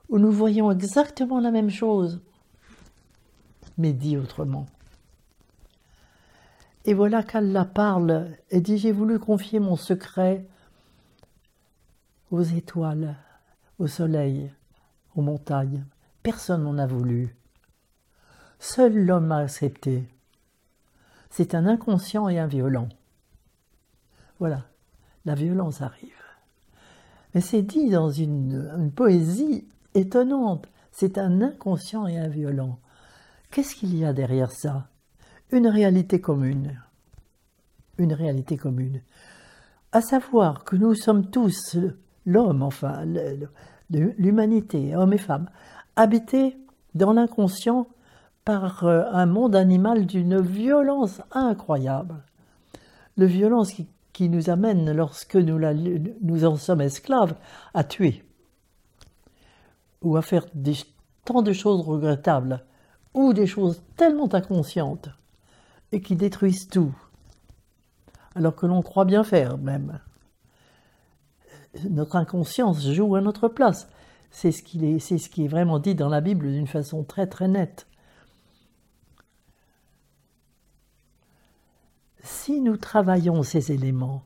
où 0.09 0.19
nous 0.19 0.33
voyons 0.33 0.71
exactement 0.73 1.39
la 1.39 1.53
même 1.53 1.71
chose, 1.71 2.21
mais 3.79 3.93
dit 3.93 4.17
autrement. 4.17 4.67
Et 6.87 6.93
voilà 6.93 7.23
qu'Allah 7.23 7.65
parle 7.65 8.33
et 8.51 8.61
dit 8.61 8.79
J'ai 8.79 8.93
voulu 8.93 9.19
confier 9.19 9.59
mon 9.59 9.77
secret 9.77 10.47
aux 12.31 12.43
étoiles, 12.43 13.17
au 13.79 13.87
soleil, 13.87 14.51
aux 15.15 15.23
montagnes. 15.23 15.85
Personne 16.23 16.65
n'en 16.65 16.79
a 16.79 16.87
voulu. 16.87 17.37
Seul 18.59 18.95
l'homme 18.95 19.33
a 19.33 19.39
accepté. 19.39 20.09
C'est 21.31 21.55
un 21.55 21.67
inconscient 21.67 22.29
et 22.29 22.39
un 22.39 22.47
violent. 22.47 22.89
Voilà, 24.45 24.67
la 25.25 25.35
violence 25.35 25.81
arrive. 25.81 26.23
Mais 27.35 27.41
c'est 27.41 27.63
dit 27.63 27.89
dans 27.89 28.11
une, 28.11 28.93
poésie 28.95 29.67
étonnante. 29.95 30.69
C'est 30.93 31.17
un 31.17 31.41
inconscient 31.41 32.07
et 32.07 32.19
un 32.19 32.29
violent. 32.29 32.79
Qu'est-ce 33.51 33.75
qu'il 33.75 33.97
y 33.97 34.05
a 34.05 34.13
derrière 34.13 34.53
ça? 34.53 34.89
Une 35.51 35.67
réalité 35.67 36.21
commune. 36.21 36.79
Une 37.97 38.13
réalité 38.13 38.59
commune. 38.59 39.01
À 39.93 40.03
savoir 40.03 40.65
que 40.65 40.77
nous 40.77 40.95
sommes 40.95 41.31
tous, 41.31 41.79
l'homme, 42.27 42.63
enfin, 42.63 43.07
l'humanité, 43.89 44.95
hommes 44.95 45.15
et 45.15 45.19
femmes, 45.19 45.49
habités 45.97 46.59
dans 46.95 47.15
l'inconscient 47.15 47.89
par 48.45 48.85
euh, 48.85 49.05
un 49.11 49.25
monde 49.25 49.57
animal 49.57 50.05
d'une 50.05 50.39
violence 50.39 51.23
incroyable. 51.33 52.17
Le 53.17 53.25
violence 53.25 53.73
qui 53.73 53.89
qui 54.15 54.31
nous 54.31 54.49
amène, 54.49 54.93
lorsque 54.93 55.37
nous, 55.37 56.45
en 56.45 56.57
sommes 56.57 56.81
esclaves, 56.81 57.35
à 57.75 57.85
tuer 57.85 58.25
ou 60.01 60.17
à 60.17 60.23
faire 60.23 60.47
tant 61.25 61.43
de 61.43 61.53
choses 61.53 61.83
regrettables 61.83 62.65
ou 63.13 63.33
des 63.33 63.47
choses 63.47 63.83
tellement 63.97 64.33
inconscientes 64.33 65.09
et 65.93 66.01
qui 66.01 66.17
détruisent 66.17 66.69
tout, 66.69 66.95
alors 68.35 68.55
que 68.55 68.67
l'on 68.67 68.83
croit 68.83 69.05
bien 69.05 69.25
faire 69.25 69.59
même. 69.59 70.01
Notre 71.91 72.17
inconscience 72.17 72.87
joue 72.89 73.17
à 73.17 73.21
notre 73.21 73.49
place. 73.49 73.89
C'est 74.31 74.53
ce, 74.53 74.63
est, 74.85 74.99
c'est 75.01 75.19
ce 75.19 75.29
qui 75.29 75.45
est 75.45 75.49
vraiment 75.49 75.79
dit 75.79 75.95
dans 75.95 76.09
la 76.09 76.21
Bible 76.21 76.51
d'une 76.51 76.67
façon 76.67 77.03
très 77.03 77.27
très 77.27 77.49
nette. 77.49 77.87
Si 82.25 82.63
nous 82.63 82.79
travaillons 82.79 83.43
ces 83.43 83.71
éléments, 83.71 84.23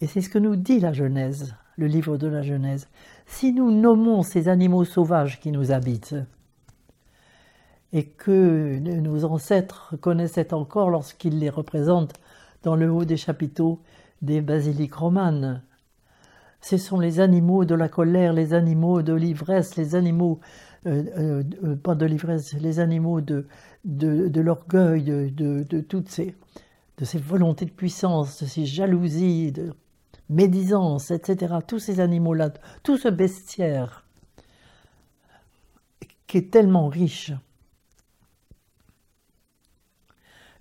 et 0.00 0.06
c'est 0.06 0.20
ce 0.20 0.30
que 0.30 0.38
nous 0.38 0.54
dit 0.54 0.78
la 0.78 0.92
Genèse, 0.92 1.54
le 1.76 1.88
livre 1.88 2.16
de 2.16 2.28
la 2.28 2.42
Genèse, 2.42 2.88
si 3.26 3.52
nous 3.52 3.72
nommons 3.72 4.22
ces 4.22 4.48
animaux 4.48 4.84
sauvages 4.84 5.40
qui 5.40 5.50
nous 5.50 5.72
habitent, 5.72 6.14
et 7.92 8.04
que 8.04 8.78
nos 8.78 9.24
ancêtres 9.24 9.96
connaissaient 10.00 10.54
encore 10.54 10.90
lorsqu'ils 10.90 11.38
les 11.40 11.50
représentent 11.50 12.14
dans 12.62 12.76
le 12.76 12.90
haut 12.90 13.04
des 13.04 13.16
chapiteaux 13.16 13.80
des 14.22 14.40
basiliques 14.40 14.94
romanes. 14.94 15.62
Ce 16.60 16.76
sont 16.76 17.00
les 17.00 17.18
animaux 17.20 17.64
de 17.64 17.74
la 17.74 17.88
colère, 17.88 18.32
les 18.32 18.54
animaux 18.54 19.02
de 19.02 19.12
l'ivresse, 19.12 19.76
les 19.76 19.94
animaux, 19.94 20.40
euh, 20.86 21.02
euh, 21.16 21.42
euh, 21.64 21.76
pas 21.76 21.94
de 21.96 22.06
l'ivresse, 22.06 22.54
les 22.54 22.78
animaux 22.78 23.20
de, 23.20 23.46
l'orgueil, 23.84 25.02
de, 25.32 25.62
de, 25.62 25.80
toutes 25.80 26.08
ces, 26.08 26.34
de 26.98 27.04
ces 27.04 27.18
volontés 27.18 27.66
de 27.66 27.70
puissance, 27.70 28.42
de 28.42 28.46
ces 28.46 28.66
jalousies, 28.66 29.52
de 29.52 29.74
médisance, 30.28 31.10
etc. 31.10 31.56
Tous 31.66 31.78
ces 31.78 32.00
animaux-là, 32.00 32.50
tout 32.82 32.96
ce 32.96 33.08
bestiaire 33.08 34.04
qui 36.26 36.38
est 36.38 36.50
tellement 36.50 36.88
riche. 36.88 37.32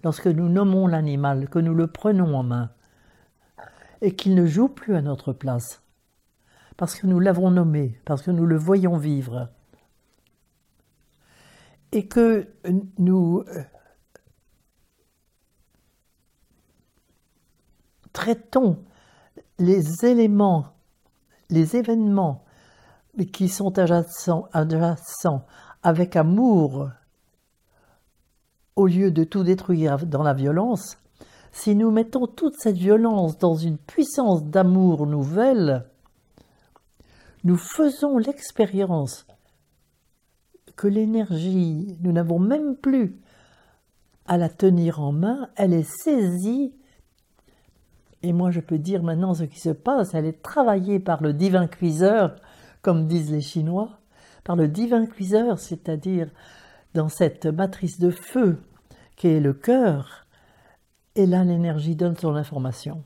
lorsque 0.05 0.27
nous 0.27 0.49
nommons 0.49 0.85
l'animal, 0.85 1.49
que 1.49 1.57
nous 1.57 1.73
le 1.73 1.87
prenons 1.87 2.35
en 2.35 2.43
main, 2.43 2.69
et 4.01 4.15
qu'il 4.15 4.35
ne 4.35 4.45
joue 4.45 4.69
plus 4.69 4.95
à 4.95 5.01
notre 5.01 5.33
place, 5.33 5.81
parce 6.77 6.93
que 6.93 7.07
nous 7.07 7.19
l'avons 7.19 7.49
nommé, 7.49 7.99
parce 8.05 8.21
que 8.21 8.29
nous 8.29 8.45
le 8.45 8.55
voyons 8.55 8.97
vivre, 8.97 9.49
et 11.91 12.07
que 12.07 12.47
nous 12.99 13.43
traitons 18.15 18.77
les 19.59 20.05
éléments, 20.05 20.67
les 21.49 21.75
événements 21.75 22.43
qui 23.33 23.49
sont 23.49 23.77
adjacents, 23.77 24.47
avec 25.83 26.15
amour, 26.15 26.89
au 28.75 28.87
lieu 28.87 29.11
de 29.11 29.23
tout 29.23 29.43
détruire 29.43 30.05
dans 30.05 30.23
la 30.23 30.33
violence, 30.33 30.97
si 31.51 31.75
nous 31.75 31.91
mettons 31.91 32.25
toute 32.25 32.55
cette 32.57 32.77
violence 32.77 33.37
dans 33.37 33.55
une 33.55 33.77
puissance 33.77 34.43
d'amour 34.43 35.07
nouvelle, 35.07 35.85
nous 37.43 37.57
faisons 37.57 38.17
l'expérience 38.17 39.27
que 40.75 40.87
l'énergie, 40.87 41.97
nous 42.01 42.11
n'avons 42.11 42.39
même 42.39 42.75
plus 42.75 43.19
à 44.25 44.37
la 44.37 44.49
tenir 44.49 45.01
en 45.01 45.11
main, 45.11 45.49
elle 45.55 45.73
est 45.73 45.89
saisie. 46.03 46.73
Et 48.25 48.33
moi, 48.33 48.49
je 48.49 48.59
peux 48.59 48.79
dire 48.79 49.03
maintenant 49.03 49.35
ce 49.35 49.43
qui 49.43 49.59
se 49.59 49.69
passe, 49.69 50.15
elle 50.15 50.25
est 50.25 50.41
travaillée 50.41 50.99
par 50.99 51.21
le 51.21 51.31
divin 51.31 51.67
cuiseur, 51.67 52.35
comme 52.81 53.05
disent 53.05 53.29
les 53.29 53.39
Chinois, 53.39 53.99
par 54.43 54.55
le 54.55 54.67
divin 54.67 55.05
cuiseur, 55.05 55.59
c'est-à-dire 55.59 56.29
dans 56.95 57.07
cette 57.07 57.45
matrice 57.45 57.99
de 57.99 58.09
feu 58.09 58.57
qui 59.15 59.27
est 59.27 59.39
le 59.39 59.53
cœur, 59.53 60.25
et 61.15 61.27
là 61.27 61.43
l'énergie 61.43 61.95
donne 61.95 62.17
son 62.17 62.33
information. 62.33 63.03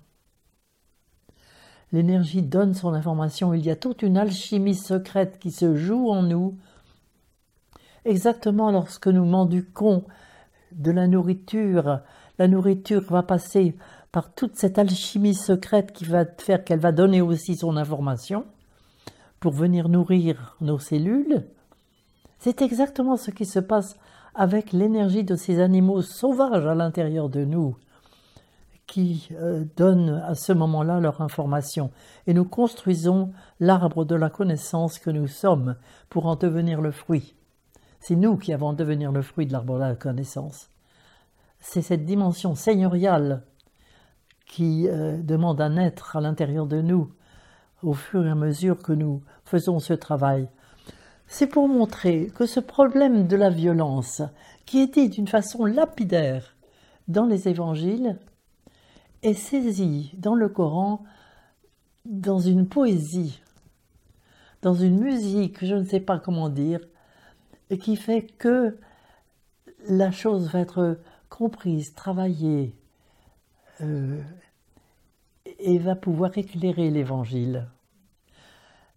L'énergie 1.91 2.41
donne 2.41 2.73
son 2.73 2.93
information, 2.93 3.53
il 3.53 3.65
y 3.65 3.71
a 3.71 3.75
toute 3.75 4.03
une 4.03 4.17
alchimie 4.17 4.73
secrète 4.73 5.37
qui 5.37 5.51
se 5.51 5.75
joue 5.75 6.11
en 6.11 6.23
nous, 6.23 6.57
exactement 8.05 8.71
lorsque 8.71 9.07
nous 9.07 9.25
mendiquons 9.25 10.05
de 10.71 10.91
la 10.91 11.07
nourriture, 11.07 12.03
la 12.37 12.47
nourriture 12.47 13.03
va 13.09 13.21
passer 13.21 13.75
par 14.11 14.33
toute 14.33 14.55
cette 14.55 14.79
alchimie 14.79 15.35
secrète 15.35 15.91
qui 15.91 16.05
va 16.05 16.25
faire 16.25 16.63
qu'elle 16.63 16.79
va 16.79 16.91
donner 16.91 17.21
aussi 17.21 17.55
son 17.55 17.77
information 17.77 18.45
pour 19.39 19.53
venir 19.53 19.89
nourrir 19.89 20.57
nos 20.61 20.79
cellules. 20.79 21.45
C'est 22.39 22.61
exactement 22.61 23.17
ce 23.17 23.31
qui 23.31 23.45
se 23.45 23.59
passe 23.59 23.97
avec 24.33 24.71
l'énergie 24.71 25.23
de 25.23 25.35
ces 25.35 25.59
animaux 25.59 26.01
sauvages 26.01 26.65
à 26.65 26.75
l'intérieur 26.75 27.29
de 27.29 27.43
nous 27.43 27.75
qui 28.87 29.29
euh, 29.33 29.65
donnent 29.77 30.21
à 30.25 30.33
ce 30.33 30.51
moment-là 30.51 30.99
leur 30.99 31.21
information. 31.21 31.91
Et 32.25 32.33
nous 32.33 32.45
construisons 32.45 33.31
l'arbre 33.59 34.03
de 34.03 34.15
la 34.15 34.31
connaissance 34.31 34.97
que 34.97 35.11
nous 35.11 35.27
sommes 35.27 35.75
pour 36.09 36.25
en 36.25 36.35
devenir 36.35 36.81
le 36.81 36.91
fruit. 36.91 37.35
C'est 37.99 38.15
nous 38.15 38.37
qui 38.37 38.51
avons 38.51 38.73
devenir 38.73 39.11
le 39.11 39.21
fruit 39.21 39.45
de 39.45 39.51
l'arbre 39.51 39.75
de 39.75 39.81
la 39.81 39.95
connaissance. 39.95 40.69
C'est 41.59 41.81
cette 41.81 42.05
dimension 42.05 42.55
seigneuriale 42.55 43.43
qui 44.49 44.89
euh, 44.89 45.15
demande 45.21 45.61
à 45.61 45.69
naître 45.69 46.17
à 46.17 46.21
l'intérieur 46.21 46.65
de 46.65 46.81
nous 46.81 47.09
au 47.81 47.93
fur 47.93 48.25
et 48.25 48.29
à 48.29 48.35
mesure 48.35 48.81
que 48.81 48.91
nous 48.91 49.21
faisons 49.45 49.79
ce 49.79 49.93
travail. 49.93 50.49
C'est 51.27 51.47
pour 51.47 51.69
montrer 51.69 52.31
que 52.35 52.45
ce 52.45 52.59
problème 52.59 53.27
de 53.27 53.37
la 53.37 53.51
violence, 53.51 54.21
qui 54.65 54.81
est 54.81 54.93
dit 54.93 55.07
d'une 55.07 55.27
façon 55.27 55.63
lapidaire 55.63 56.55
dans 57.07 57.25
les 57.25 57.47
évangiles, 57.47 58.17
est 59.21 59.35
saisi 59.35 60.11
dans 60.17 60.35
le 60.35 60.49
Coran 60.49 61.03
dans 62.05 62.39
une 62.39 62.67
poésie, 62.67 63.41
dans 64.63 64.73
une 64.73 64.99
musique, 64.99 65.63
je 65.63 65.75
ne 65.75 65.85
sais 65.85 65.99
pas 65.99 66.17
comment 66.17 66.49
dire, 66.49 66.79
qui 67.79 67.95
fait 67.95 68.23
que 68.23 68.77
la 69.87 70.11
chose 70.11 70.49
va 70.49 70.59
être 70.59 70.99
comprise, 71.29 71.93
travaillée, 71.93 72.78
euh, 73.81 74.21
et 75.59 75.77
va 75.79 75.95
pouvoir 75.95 76.37
éclairer 76.37 76.89
l'Évangile. 76.89 77.67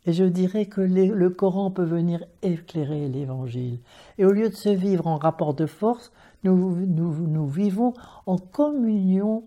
Et 0.05 0.13
je 0.13 0.25
dirais 0.25 0.67
que 0.67 0.81
le 0.81 1.31
Coran 1.31 1.71
peut 1.71 1.85
venir 1.85 2.25
éclairer 2.43 3.09
l'Évangile. 3.09 3.79
Et 4.19 4.25
au 4.25 4.33
lieu 4.33 4.49
de 4.49 4.55
se 4.55 4.69
vivre 4.69 5.07
en 5.07 5.17
rapport 5.17 5.55
de 5.55 5.67
force, 5.67 6.13
nous, 6.43 6.75
nous, 6.87 7.27
nous 7.29 7.47
vivons 7.47 7.95
en 8.27 8.37
communion 8.37 9.45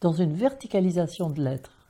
dans 0.00 0.12
une 0.12 0.34
verticalisation 0.34 1.30
de 1.30 1.42
l'être. 1.42 1.80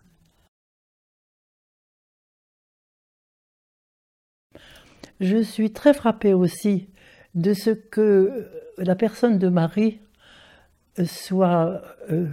Je 5.18 5.42
suis 5.42 5.72
très 5.72 5.92
frappée 5.92 6.32
aussi 6.32 6.88
de 7.34 7.52
ce 7.52 7.70
que 7.70 8.48
la 8.78 8.94
personne 8.94 9.38
de 9.38 9.48
Marie 9.48 10.00
soit, 11.06 11.82
euh, 12.10 12.28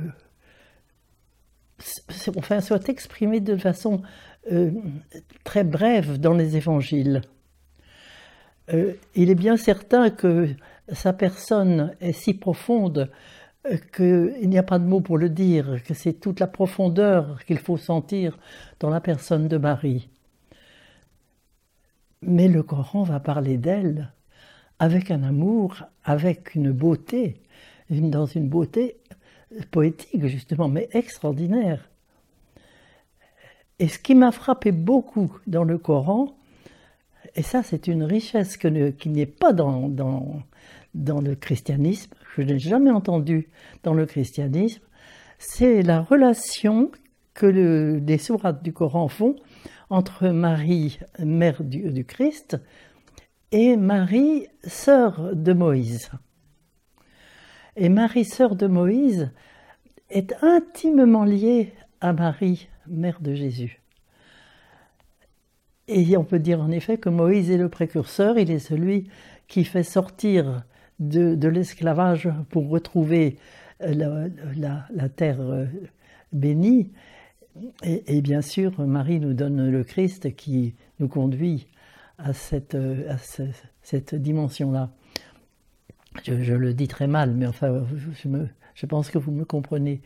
enfin, 2.35 2.61
soit 2.61 2.89
exprimée 2.89 3.39
de 3.39 3.57
façon 3.57 4.01
euh, 4.51 4.71
très 5.43 5.63
brève 5.63 6.19
dans 6.19 6.33
les 6.33 6.57
évangiles. 6.57 7.21
Euh, 8.73 8.93
il 9.15 9.29
est 9.29 9.35
bien 9.35 9.57
certain 9.57 10.09
que 10.09 10.49
sa 10.91 11.13
personne 11.13 11.95
est 12.01 12.13
si 12.13 12.33
profonde 12.33 13.09
qu'il 13.95 14.49
n'y 14.49 14.57
a 14.57 14.63
pas 14.63 14.79
de 14.79 14.85
mots 14.85 15.01
pour 15.01 15.17
le 15.17 15.29
dire, 15.29 15.83
que 15.85 15.93
c'est 15.93 16.13
toute 16.13 16.39
la 16.39 16.47
profondeur 16.47 17.43
qu'il 17.45 17.59
faut 17.59 17.77
sentir 17.77 18.37
dans 18.79 18.89
la 18.89 19.01
personne 19.01 19.47
de 19.49 19.57
Marie. 19.57 20.09
Mais 22.21 22.47
le 22.47 22.63
Coran 22.63 23.03
va 23.03 23.19
parler 23.19 23.57
d'elle 23.57 24.11
avec 24.79 25.11
un 25.11 25.23
amour, 25.23 25.83
avec 26.03 26.55
une 26.55 26.71
beauté, 26.71 27.41
dans 27.89 28.25
une 28.25 28.49
beauté 28.49 28.97
poétique 29.71 30.25
justement, 30.27 30.67
mais 30.67 30.89
extraordinaire. 30.91 31.89
Et 33.79 33.87
ce 33.87 33.99
qui 33.99 34.15
m'a 34.15 34.31
frappé 34.31 34.71
beaucoup 34.71 35.37
dans 35.45 35.63
le 35.63 35.77
Coran, 35.77 36.35
et 37.35 37.43
ça 37.43 37.63
c'est 37.63 37.87
une 37.87 38.03
richesse 38.03 38.57
qui 38.57 39.09
n'est 39.09 39.25
pas 39.25 39.53
dans, 39.53 39.87
le 40.95 41.35
christianisme, 41.35 42.11
je 42.35 42.41
n'ai 42.41 42.59
jamais 42.59 42.91
entendu 42.91 43.49
dans 43.83 43.93
le 43.93 44.05
christianisme, 44.05 44.81
c'est 45.37 45.83
la 45.83 46.01
relation 46.01 46.91
que 47.35 47.45
le, 47.45 47.97
les 47.99 48.17
sourates 48.17 48.63
du 48.63 48.73
Coran 48.73 49.07
font 49.07 49.35
entre 49.89 50.29
Marie, 50.29 50.99
mère 51.19 51.63
du, 51.63 52.03
Christ, 52.03 52.57
et 53.51 53.77
Marie, 53.77 54.47
sœur 54.63 55.35
de 55.35 55.53
Moïse. 55.53 56.09
Et 57.77 57.89
Marie, 57.89 58.25
sœur 58.25 58.55
de 58.55 58.67
Moïse, 58.67 59.31
est 60.09 60.33
intimement 60.41 61.23
liée 61.23 61.73
à 62.01 62.11
Marie, 62.11 62.67
mère 62.87 63.21
de 63.21 63.33
Jésus. 63.33 63.81
Et 65.87 66.17
on 66.17 66.25
peut 66.25 66.39
dire 66.39 66.61
en 66.61 66.71
effet 66.71 66.97
que 66.97 67.09
Moïse 67.09 67.49
est 67.49 67.57
le 67.57 67.69
précurseur, 67.69 68.37
il 68.37 68.51
est 68.51 68.59
celui 68.59 69.09
qui 69.47 69.63
fait 69.63 69.83
sortir 69.83 70.65
de, 70.99 71.47
l'esclavage 71.47 72.29
pour 72.49 72.67
retrouver 72.67 73.37
la, 73.79 74.27
la 74.89 75.09
terre 75.09 75.39
euh, 75.39 75.65
bénie, 76.33 76.91
et, 77.83 78.21
bien 78.21 78.41
sûr, 78.41 78.79
Marie 78.79 79.19
nous 79.19 79.33
donne 79.33 79.69
le 79.69 79.83
Christ 79.83 80.35
qui 80.35 80.75
nous 80.99 81.07
conduit 81.07 81.67
à 82.17 82.33
cette, 82.33 82.77
cette 83.81 84.15
dimension-là. 84.15 84.91
Je, 86.23 86.53
le 86.53 86.73
dis 86.73 86.87
très 86.87 87.07
mal, 87.07 87.33
mais 87.33 87.47
enfin, 87.47 87.85
je, 88.75 88.85
pense 88.85 89.09
que 89.09 89.17
vous 89.17 89.31
me 89.31 89.45
comprenez. 89.45 90.01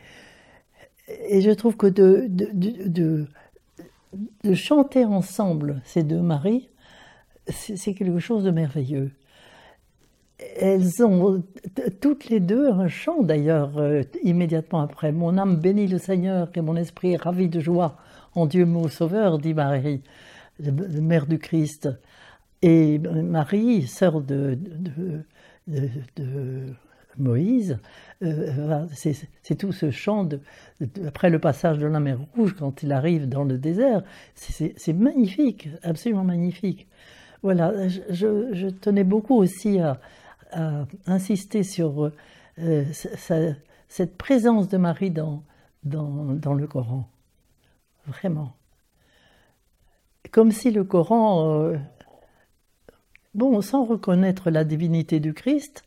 Et 1.29 1.41
je 1.41 1.51
trouve 1.51 1.77
que 1.77 1.87
de, 1.87 3.27
chanter 4.53 5.05
ensemble 5.05 5.81
ces 5.85 6.03
deux 6.03 6.21
Maries, 6.21 6.69
c'est 7.47 7.93
quelque 7.93 8.19
chose 8.19 8.43
de 8.43 8.51
merveilleux 8.51 9.11
elles 10.57 11.03
ont 11.03 11.43
toutes 11.99 12.29
les 12.29 12.39
deux 12.39 12.69
un 12.69 12.87
chant 12.87 13.21
d'ailleurs 13.21 13.77
euh, 13.77 14.03
immédiatement 14.23 14.81
après. 14.81 15.11
Mon 15.11 15.37
âme 15.37 15.57
bénit 15.57 15.87
le 15.87 15.97
Seigneur 15.97 16.49
et 16.55 16.61
mon 16.61 16.75
esprit 16.75 17.13
est 17.13 17.21
ravi 17.21 17.49
de 17.49 17.59
joie 17.59 17.97
en 18.33 18.45
Dieu 18.45 18.65
mon 18.65 18.87
Sauveur, 18.87 19.37
dit 19.37 19.53
Marie, 19.53 20.01
mère 20.59 21.27
du 21.27 21.39
Christ. 21.39 21.89
Et 22.61 22.99
Marie, 22.99 23.87
sœur 23.87 24.21
de, 24.21 24.57
Moïse, 27.17 27.77
euh, 28.23 28.85
c'est 28.93 29.55
tout 29.55 29.71
ce 29.71 29.91
chant 29.91 30.27
après 31.05 31.29
le 31.29 31.39
passage 31.39 31.77
de 31.77 31.87
la 31.87 31.99
mer 31.99 32.19
Rouge 32.35 32.55
quand 32.57 32.83
il 32.83 32.91
arrive 32.91 33.27
dans 33.27 33.43
le 33.43 33.57
désert. 33.57 34.03
C'est 34.35 34.93
magnifique, 34.93 35.69
absolument 35.83 36.23
magnifique. 36.23 36.87
Voilà, 37.43 37.87
je 37.87 38.69
tenais 38.69 39.03
beaucoup 39.03 39.35
aussi 39.35 39.79
à, 39.79 39.99
à 40.51 40.85
insister 41.07 41.63
sur 41.63 42.11
euh, 42.59 42.85
cette 43.87 44.17
présence 44.17 44.67
de 44.67 44.77
Marie 44.77 45.11
dans, 45.11 45.43
dans, 45.83 46.53
le 46.53 46.67
Coran. 46.67 47.07
Vraiment. 48.07 48.53
Comme 50.31 50.51
si 50.51 50.71
le 50.71 50.83
Coran, 50.83 51.63
euh, 51.63 51.77
bon, 53.33 53.61
sans 53.61 53.85
reconnaître 53.85 54.49
la 54.49 54.63
divinité 54.63 55.19
du 55.19 55.33
Christ, 55.33 55.83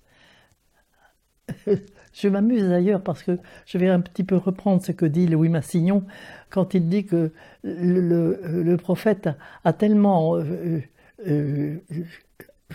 je 2.13 2.29
m'amuse 2.29 2.69
d'ailleurs 2.69 3.03
parce 3.03 3.23
que 3.23 3.39
je 3.67 3.79
vais 3.79 3.89
un 3.89 4.01
petit 4.01 4.25
peu 4.25 4.37
reprendre 4.37 4.83
ce 4.83 4.93
que 4.93 5.07
dit 5.07 5.27
Louis 5.27 5.49
Massignon 5.49 6.05
quand 6.51 6.75
il 6.75 6.89
dit 6.89 7.05
que 7.05 7.33
le, 7.63 8.77
prophète 8.77 9.29
a, 9.65 9.73
tellement 9.73 10.37
euh, 10.37 10.81
euh, 11.27 11.77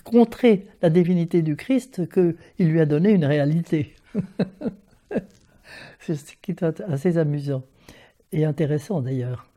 contré 0.03 0.67
la 0.81 0.89
divinité 0.89 1.41
du 1.41 1.55
Christ 1.55 2.09
qu'il 2.11 2.35
lui 2.71 2.79
a 2.79 2.85
donné 2.85 3.11
une 3.11 3.25
réalité. 3.25 3.95
C'est 5.99 6.15
ce 6.15 6.33
qui 6.41 6.51
est 6.51 6.63
assez 6.63 7.17
amusant 7.17 7.63
et 8.31 8.45
intéressant 8.45 9.01
d'ailleurs. 9.01 9.49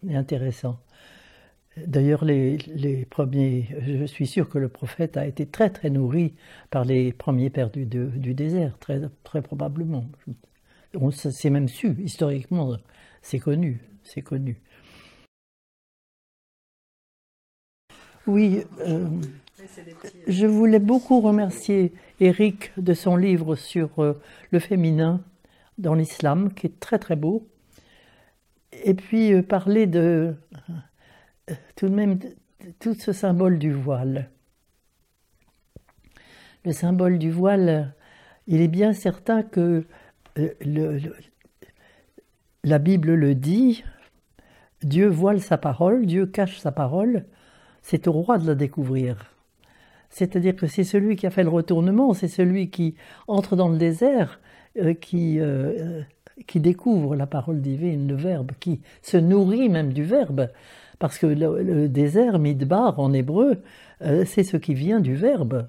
D'ailleurs, 1.77 2.25
les, 2.25 3.07
premiers, 3.09 3.69
je 3.81 4.05
suis 4.05 4.27
sûr 4.27 4.49
que 4.49 4.59
le 4.59 4.69
prophète 4.69 5.17
a 5.17 5.27
été 5.27 5.47
très 5.47 5.71
très 5.71 5.89
nourri 5.89 6.35
par 6.71 6.85
les 6.85 7.13
premiers 7.13 7.51
du, 7.73 7.87
du 7.87 8.35
désert, 8.35 8.79
très, 8.79 9.01
très 9.25 9.41
probablement. 9.41 10.05
On 10.95 11.11
s'est 11.11 11.51
même 11.51 11.69
su, 11.69 11.97
historiquement, 12.03 12.77
c'est 13.23 13.39
connu, 13.39 13.81
c'est 14.05 14.21
connu. 14.21 14.61
Oui, 18.27 18.65
euh, 18.81 19.09
je 20.29 20.47
voulais 20.47 20.79
beaucoup 20.79 21.21
remercier 21.21 21.93
Eric 22.21 22.71
de 22.77 22.95
son 22.95 23.17
livre 23.17 23.57
sur 23.57 23.99
euh, 23.99 24.21
le 24.51 24.61
féminin 24.61 25.21
dans 25.79 25.95
l'islam, 25.95 26.53
qui 26.55 26.69
est 26.69 26.79
très 26.79 26.99
très 26.99 27.17
beau. 27.17 27.49
Et 28.85 28.95
puis 28.95 29.33
euh, 29.33 29.43
parler 29.43 29.87
de 29.87 30.37
tout 31.77 31.89
de 31.89 31.95
même 31.95 32.19
tout 32.79 32.95
ce 32.95 33.13
symbole 33.13 33.59
du 33.59 33.73
voile. 33.73 34.31
Le 36.65 36.73
symbole 36.73 37.19
du 37.19 37.31
voile, 37.31 37.95
il 38.47 38.61
est 38.61 38.69
bien 38.69 38.93
certain 38.93 39.43
que 39.43 39.85
euh, 40.39 41.01
la 42.65 42.79
Bible 42.79 43.15
le 43.15 43.35
dit, 43.35 43.83
Dieu 44.83 45.09
voile 45.09 45.41
sa 45.41 45.59
parole, 45.59 46.07
Dieu 46.07 46.27
cache 46.27 46.59
sa 46.59 46.71
parole, 46.71 47.25
c'est 47.83 48.07
au 48.07 48.13
roi 48.13 48.39
de 48.39 48.47
la 48.47 48.55
découvrir. 48.55 49.33
C'est-à-dire 50.11 50.55
que 50.55 50.67
c'est 50.67 50.85
celui 50.85 51.17
qui 51.17 51.27
a 51.27 51.31
fait 51.31 51.43
le 51.43 51.49
retournement, 51.49 52.13
c'est 52.15 52.29
celui 52.29 52.71
qui 52.71 52.95
entre 53.27 53.57
dans 53.57 53.69
le 53.69 53.79
désert, 53.79 54.41
euh, 54.79 54.95
qui, 54.95 55.41
euh, 55.41 56.03
qui 56.47 56.61
découvre 56.61 57.17
la 57.17 57.27
parole 57.27 57.61
divine, 57.61 58.07
le 58.07 58.15
Verbe, 58.15 58.53
qui 58.61 58.81
se 59.03 59.17
nourrit 59.17 59.69
même 59.69 59.93
du 59.93 60.05
Verbe. 60.05 60.49
Parce 60.99 61.19
que 61.19 61.27
le, 61.27 61.89
désert, 61.89 62.39
midbar 62.39 62.99
en 62.99 63.13
hébreu, 63.13 63.63
euh, 64.03 64.25
c'est 64.27 64.45
ce 64.45 64.57
qui 64.57 64.75
vient 64.75 65.01
du 65.01 65.15
verbe. 65.15 65.69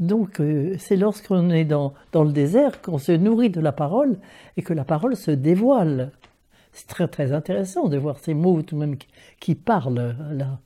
Donc 0.00 0.40
euh, 0.40 0.76
c'est 0.78 0.96
lorsqu'on 0.96 1.50
est 1.50 1.66
dans, 1.66 1.92
dans 2.12 2.24
le 2.24 2.32
désert 2.32 2.80
qu'on 2.80 2.98
se 2.98 3.12
nourrit 3.12 3.50
de 3.50 3.60
la 3.60 3.72
parole 3.72 4.18
et 4.56 4.62
que 4.62 4.72
la 4.72 4.84
parole 4.84 5.14
se 5.14 5.30
dévoile. 5.30 6.10
C'est 6.72 6.86
très 6.86 7.06
très 7.06 7.32
intéressant 7.32 7.88
de 7.88 7.98
voir 7.98 8.18
ces 8.18 8.32
mots 8.32 8.62
tout 8.62 8.76
de 8.76 8.80
même 8.80 8.96
qui, 9.40 9.54
parlent 9.54 10.16
là. 10.32 10.60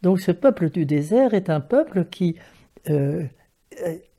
Donc 0.00 0.20
ce 0.20 0.32
peuple 0.32 0.70
du 0.70 0.86
désert 0.86 1.34
est 1.34 1.50
un 1.50 1.60
peuple 1.60 2.06
qui 2.06 2.36
euh, 2.88 3.24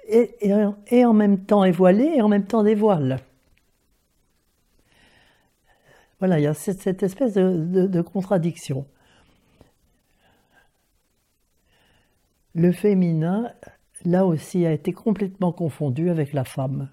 est, 0.08 1.06
en 1.06 1.14
même 1.14 1.40
temps 1.40 1.70
voilé 1.72 2.14
et 2.16 2.22
en 2.22 2.28
même 2.28 2.46
temps 2.46 2.64
dévoile. 2.64 3.20
Voilà, 6.20 6.40
il 6.40 6.44
y 6.44 6.48
a 6.48 6.54
cette, 6.54 7.04
espèce 7.04 7.34
de 7.34 8.02
contradiction. 8.02 8.86
Le 12.54 12.72
féminin, 12.72 13.52
là 14.06 14.26
aussi, 14.26 14.66
a 14.66 14.72
été 14.72 14.94
complètement 14.94 15.52
confondu 15.52 16.10
avec 16.10 16.34
la 16.34 16.44
femme. 16.44 16.90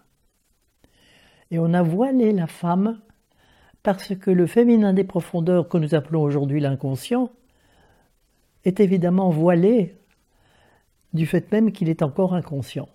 Et 1.50 1.58
on 1.58 1.74
a 1.74 1.82
voilé 1.82 2.32
la 2.32 2.46
femme 2.46 3.00
parce 3.82 4.14
que 4.14 4.30
le 4.30 4.46
féminin 4.46 4.92
des 4.92 5.04
profondeurs 5.04 5.68
que 5.68 5.78
nous 5.78 5.94
appelons 5.94 6.22
aujourd'hui 6.22 6.60
l'inconscient 6.60 7.30
est 8.64 8.80
évidemment 8.80 9.30
voilé 9.30 9.96
du 11.12 11.26
fait 11.26 11.50
même 11.50 11.72
qu'il 11.72 11.88
est 11.88 12.02
encore 12.02 12.34
inconscient. 12.34 12.88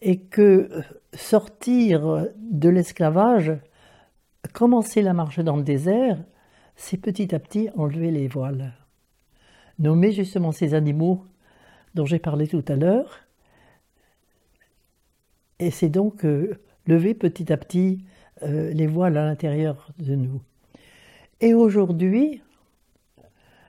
Et 0.00 0.18
que 0.18 0.70
sortir 1.12 2.26
de 2.36 2.68
l'esclavage, 2.68 3.52
commencer 4.52 5.02
la 5.02 5.12
marche 5.12 5.40
dans 5.40 5.56
le 5.56 5.62
désert, 5.62 6.18
c'est 6.76 6.96
petit 6.96 7.34
à 7.34 7.38
petit 7.38 7.68
enlever 7.76 8.10
les 8.10 8.28
voiles 8.28 8.72
nommer 9.78 10.12
justement 10.12 10.52
ces 10.52 10.74
animaux 10.74 11.24
dont 11.94 12.06
j'ai 12.06 12.18
parlé 12.18 12.46
tout 12.48 12.64
à 12.68 12.76
l'heure. 12.76 13.20
Et 15.58 15.70
c'est 15.70 15.88
donc 15.88 16.24
euh, 16.24 16.60
lever 16.86 17.14
petit 17.14 17.52
à 17.52 17.56
petit 17.56 18.04
euh, 18.42 18.72
les 18.72 18.86
voiles 18.86 19.16
à 19.16 19.24
l'intérieur 19.24 19.88
de 19.98 20.14
nous. 20.14 20.40
Et 21.40 21.54
aujourd'hui, 21.54 22.42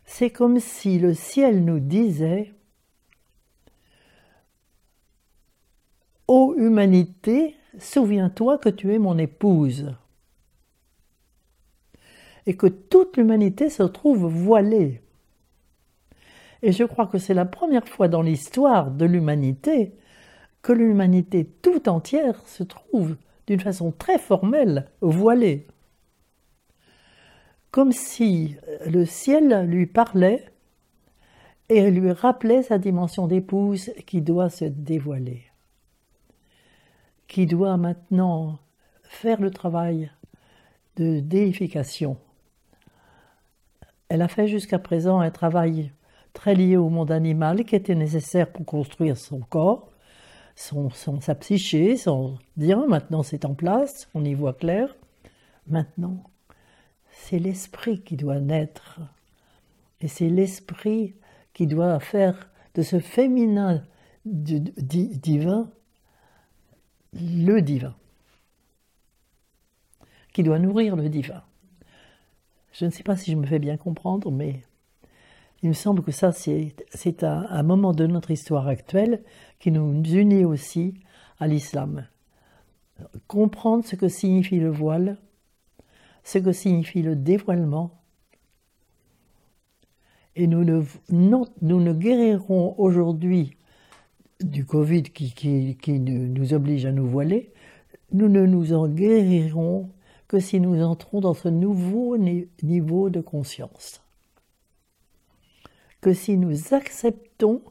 c'est 0.05 0.29
comme 0.29 0.59
si 0.59 0.99
le 0.99 1.13
ciel 1.13 1.63
nous 1.63 1.79
disait 1.79 2.53
Ô 6.27 6.53
humanité, 6.57 7.55
souviens-toi 7.79 8.59
que 8.59 8.69
tu 8.69 8.93
es 8.93 8.99
mon 8.99 9.17
épouse 9.17 9.95
et 12.45 12.55
que 12.55 12.67
toute 12.67 13.17
l'humanité 13.17 13.69
se 13.69 13.83
trouve 13.83 14.25
voilée. 14.27 15.01
Et 16.61 16.71
je 16.71 16.83
crois 16.83 17.07
que 17.07 17.17
c'est 17.17 17.33
la 17.33 17.45
première 17.45 17.87
fois 17.87 18.07
dans 18.07 18.21
l'histoire 18.21 18.91
de 18.91 19.05
l'humanité 19.05 19.93
que 20.61 20.73
l'humanité 20.73 21.45
tout 21.45 21.87
entière 21.87 22.45
se 22.45 22.63
trouve 22.63 23.15
d'une 23.47 23.59
façon 23.59 23.91
très 23.91 24.19
formelle 24.19 24.89
voilée. 25.01 25.67
Comme 27.71 27.91
si 27.91 28.57
le 28.85 29.05
ciel 29.05 29.65
lui 29.67 29.85
parlait 29.85 30.45
et 31.69 31.91
lui 31.91 32.11
rappelait 32.11 32.63
sa 32.63 32.77
dimension 32.77 33.27
d'épouse 33.27 33.91
qui 34.05 34.21
doit 34.21 34.49
se 34.49 34.65
dévoiler, 34.65 35.43
qui 37.27 37.45
doit 37.45 37.77
maintenant 37.77 38.59
faire 39.03 39.39
le 39.39 39.51
travail 39.51 40.11
de 40.95 41.19
déification. 41.19 42.17
Elle 44.09 44.23
a 44.23 44.27
fait 44.27 44.47
jusqu'à 44.47 44.79
présent 44.79 45.19
un 45.19 45.29
travail 45.29 45.91
très 46.39 46.55
lié 46.55 46.77
au 46.77 46.87
monde 46.87 47.11
animal 47.11 47.65
qui 47.65 47.75
était 47.75 47.95
nécessaire 47.95 48.49
pour 48.49 48.65
construire 48.65 49.17
son 49.17 49.41
corps, 49.41 49.91
son, 50.55 50.89
sa 50.89 51.35
psyché, 51.35 51.97
son 51.97 52.37
bien. 52.55 52.87
Maintenant, 52.87 53.23
c'est 53.23 53.43
en 53.43 53.53
place, 53.53 54.07
on 54.13 54.23
y 54.23 54.33
voit 54.35 54.53
clair. 54.53 54.95
Maintenant, 55.67 56.23
c'est 57.11 57.39
l'esprit 57.39 58.01
qui 58.03 58.15
doit 58.15 58.39
naître. 58.39 59.01
Et 59.99 60.07
c'est 60.07 60.29
l'esprit 60.29 61.13
qui 61.53 61.67
doit 61.67 61.99
faire 61.99 62.49
de 62.73 62.83
ce 62.83 62.99
féminin 62.99 63.83
divin 64.23 65.69
le 67.11 67.59
divin, 67.59 67.95
qui 70.31 70.43
doit 70.43 70.59
nourrir 70.59 70.95
le 70.95 71.09
divin. 71.09 71.43
Je 72.71 72.85
ne 72.85 72.91
sais 72.91 73.03
pas 73.03 73.17
si 73.17 73.29
je 73.29 73.35
me 73.35 73.45
fais 73.45 73.59
bien 73.59 73.75
comprendre, 73.75 74.31
mais 74.31 74.61
il 75.61 75.69
me 75.69 75.73
semble 75.73 76.03
que 76.03 76.11
ça, 76.11 76.31
c'est 76.31 77.23
un, 77.23 77.63
moment 77.63 77.91
de 77.91 78.07
notre 78.07 78.31
histoire 78.31 78.67
actuelle 78.67 79.23
qui 79.59 79.71
nous 79.71 80.01
unit 80.03 80.45
aussi 80.45 80.93
à 81.39 81.47
l'islam. 81.47 82.07
Comprendre 83.27 83.83
ce 83.83 83.95
que 83.95 84.07
signifie 84.07 84.59
le 84.59 84.69
voile, 84.69 85.17
ce 86.23 86.37
que 86.37 86.53
signifie 86.53 87.01
le 87.01 87.15
dévoilement. 87.15 87.91
Et 90.35 90.47
nous 90.47 90.63
ne, 90.63 90.81
nous 91.09 91.93
guérirons 91.93 92.75
aujourd'hui 92.79 93.57
du 94.39 94.65
Covid 94.65 95.03
qui, 95.03 95.99
nous 95.99 96.53
oblige 96.53 96.85
à 96.85 96.93
nous 96.93 97.07
voiler, 97.07 97.51
nous 98.13 98.29
ne 98.29 98.45
nous 98.45 98.71
en 98.71 98.87
guérirons 98.87 99.89
que 100.29 100.39
si 100.39 100.61
nous 100.61 100.81
entrons 100.81 101.19
dans 101.19 101.33
ce 101.33 101.49
nouveau 101.49 102.17
niveau 102.17 103.09
de 103.09 103.19
conscience 103.19 104.01
que 106.01 106.13
si 106.13 106.37
nous 106.37 106.73
acceptons 106.73 107.61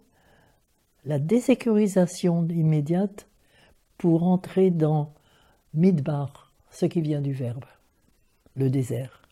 la 1.04 1.18
désécurisation 1.18 2.46
immédiate 2.48 3.28
pour 3.96 4.24
entrer 4.24 4.70
dans 4.70 5.14
Midbar, 5.74 6.52
ce 6.70 6.86
qui 6.86 7.00
vient 7.00 7.20
du 7.20 7.32
verbe, 7.32 7.64
le 8.56 8.70
désert. 8.70 9.22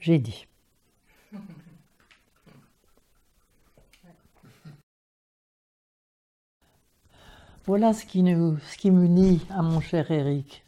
J'ai 0.00 0.18
dit. 0.18 0.46
Voilà 7.64 7.92
ce 7.92 8.04
qui, 8.04 8.24
nous, 8.24 8.58
ce 8.58 8.88
m'unit 8.88 9.40
à 9.50 9.62
mon 9.62 9.80
cher 9.80 10.10
Eric, 10.10 10.64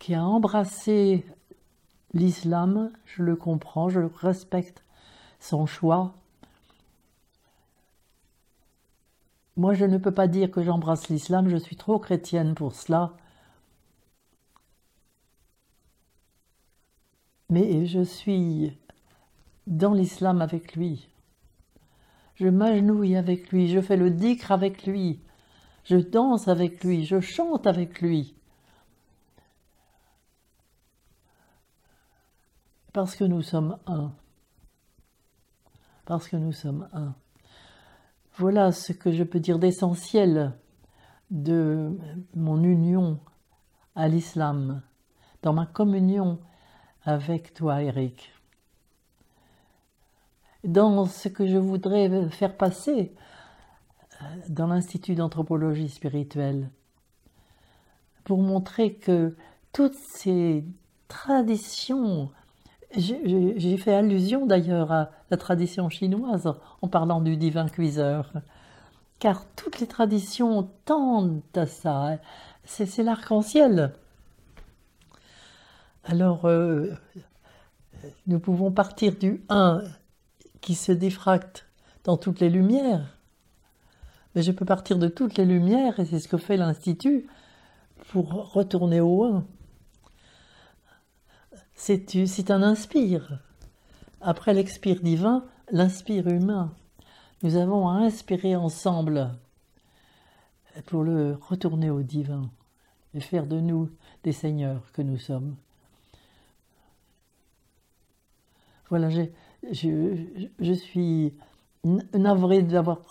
qui 0.00 0.14
a 0.14 0.24
embrassé 0.24 1.24
l'islam, 2.12 2.90
je 3.04 3.22
le 3.22 3.36
comprends, 3.36 3.88
je 3.88 4.00
respecte 4.00 4.82
son 5.40 5.66
choix. 5.66 6.14
Moi, 9.56 9.74
je 9.74 9.84
ne 9.84 9.98
peux 9.98 10.12
pas 10.14 10.28
dire 10.28 10.50
que 10.50 10.62
j'embrasse 10.62 11.08
l'islam, 11.08 11.48
je 11.48 11.56
suis 11.56 11.76
trop 11.76 11.98
chrétienne 11.98 12.54
pour 12.54 12.74
cela. 12.74 13.12
Mais 17.50 17.86
je 17.86 18.02
suis 18.02 18.78
dans 19.66 19.94
l'islam 19.94 20.42
avec 20.42 20.76
lui. 20.76 21.08
Je 22.36 22.46
m'agenouille 22.46 23.16
avec 23.16 23.50
lui, 23.50 23.68
je 23.68 23.80
fais 23.80 23.96
le 23.96 24.10
dikr 24.10 24.52
avec 24.52 24.86
lui, 24.86 25.20
je 25.84 25.96
danse 25.96 26.46
avec 26.46 26.84
lui, 26.84 27.04
je 27.04 27.20
chante 27.20 27.66
avec 27.66 28.00
lui. 28.00 28.34
Parce 32.92 33.16
que 33.16 33.24
nous 33.24 33.42
sommes 33.42 33.76
un. 33.86 34.12
Parce 36.08 36.26
que 36.26 36.38
nous 36.38 36.52
sommes 36.52 36.88
un. 36.94 37.14
Voilà 38.38 38.72
ce 38.72 38.94
que 38.94 39.12
je 39.12 39.24
peux 39.24 39.40
dire 39.40 39.58
d'essentiel 39.58 40.54
de 41.30 41.98
mon 42.34 42.64
union 42.64 43.20
à 43.94 44.08
l'islam, 44.08 44.80
dans 45.42 45.52
ma 45.52 45.66
communion 45.66 46.38
avec 47.04 47.52
toi, 47.52 47.82
Eric. 47.82 48.32
Dans 50.64 51.04
ce 51.04 51.28
que 51.28 51.46
je 51.46 51.58
voudrais 51.58 52.30
faire 52.30 52.56
passer 52.56 53.14
euh, 54.22 54.24
dans 54.48 54.68
l'Institut 54.68 55.14
d'anthropologie 55.14 55.90
spirituelle, 55.90 56.70
pour 58.24 58.38
montrer 58.38 58.94
que 58.94 59.36
toutes 59.74 59.98
ces 60.14 60.64
traditions 61.06 62.30
j'ai 62.96 63.76
fait 63.76 63.94
allusion 63.94 64.46
d'ailleurs 64.46 64.92
à 64.92 65.10
la 65.30 65.36
tradition 65.36 65.90
chinoise 65.90 66.54
en 66.80 66.88
parlant 66.88 67.20
du 67.20 67.36
divin 67.36 67.68
cuiseur, 67.68 68.32
car 69.18 69.44
toutes 69.56 69.80
les 69.80 69.86
traditions 69.86 70.70
tendent 70.84 71.42
à 71.54 71.66
ça. 71.66 72.18
C'est 72.64 73.02
l'arc-en-ciel. 73.02 73.92
Alors, 76.04 76.46
euh, 76.46 76.90
nous 78.26 78.40
pouvons 78.40 78.70
partir 78.70 79.16
du 79.16 79.44
1 79.50 79.82
qui 80.62 80.74
se 80.74 80.92
diffracte 80.92 81.66
dans 82.04 82.16
toutes 82.16 82.40
les 82.40 82.48
lumières, 82.48 83.18
mais 84.34 84.42
je 84.42 84.52
peux 84.52 84.64
partir 84.64 84.98
de 84.98 85.08
toutes 85.08 85.36
les 85.36 85.44
lumières, 85.44 86.00
et 86.00 86.06
c'est 86.06 86.20
ce 86.20 86.28
que 86.28 86.38
fait 86.38 86.56
l'Institut, 86.56 87.26
pour 88.10 88.52
retourner 88.52 89.00
au 89.00 89.24
1 89.24 89.44
c'est 91.78 92.50
un 92.50 92.62
inspire. 92.62 93.40
Après 94.20 94.52
l'expire 94.52 95.00
divin, 95.00 95.44
l'inspire 95.70 96.26
humain. 96.26 96.74
Nous 97.42 97.56
avons 97.56 97.88
à 97.88 97.92
inspirer 97.92 98.56
ensemble 98.56 99.30
pour 100.86 101.04
le 101.04 101.38
retourner 101.40 101.88
au 101.88 102.02
divin 102.02 102.50
et 103.14 103.20
faire 103.20 103.46
de 103.46 103.60
nous 103.60 103.88
des 104.24 104.32
seigneurs 104.32 104.90
que 104.92 105.02
nous 105.02 105.18
sommes. 105.18 105.54
Voilà, 108.88 109.08
je, 109.70 110.72
suis 110.72 111.32
navré 112.12 112.62
d'avoir 112.62 113.02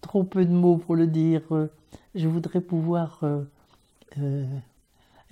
trop 0.00 0.24
peu 0.24 0.44
de 0.44 0.52
mots 0.52 0.76
pour 0.76 0.94
le 0.94 1.08
dire. 1.08 1.42
Je 2.14 2.28
voudrais 2.28 2.60
pouvoir 2.60 3.18
euh, 3.24 3.42
euh, 4.18 4.46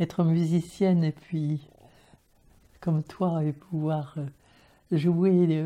être 0.00 0.24
musicienne 0.24 1.05
et 1.05 1.12
puis 1.12 1.61
comme 2.81 3.03
toi 3.03 3.45
et 3.45 3.53
pouvoir 3.53 4.14
euh, 4.16 4.27
jouer 4.97 5.64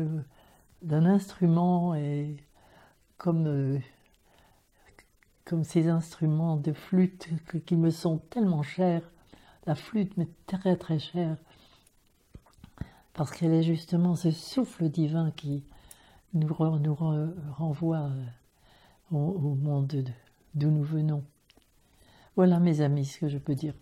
d'un 0.81 1.05
instrument 1.05 1.95
et 1.95 2.37
comme, 3.17 3.47
euh, 3.47 3.79
comme 5.45 5.63
ces 5.63 5.87
instruments 5.87 6.57
de 6.57 6.73
flûte 6.73 7.29
qui 7.65 7.75
me 7.75 7.89
sont 7.89 8.17
tellement 8.29 8.63
chers. 8.63 9.09
La 9.65 9.75
flûte 9.75 10.15
m'est 10.17 10.29
très 10.45 10.75
très 10.75 10.99
chère 10.99 11.37
parce 13.13 13.31
qu'elle 13.31 13.53
est 13.53 13.63
justement 13.63 14.15
ce 14.15 14.29
souffle 14.29 14.89
divin 14.89 15.31
qui 15.31 15.63
nous, 16.33 16.53
renvoie 16.53 17.99
euh, 17.99 18.25
au, 19.11 19.17
au 19.17 19.55
monde 19.55 20.03
d'où 20.53 20.69
nous 20.69 20.83
venons. 20.83 21.23
Voilà 22.35 22.59
mes 22.59 22.81
amis 22.81 23.05
ce 23.05 23.19
que 23.19 23.29
je 23.29 23.37
peux 23.37 23.55
dire. 23.55 23.73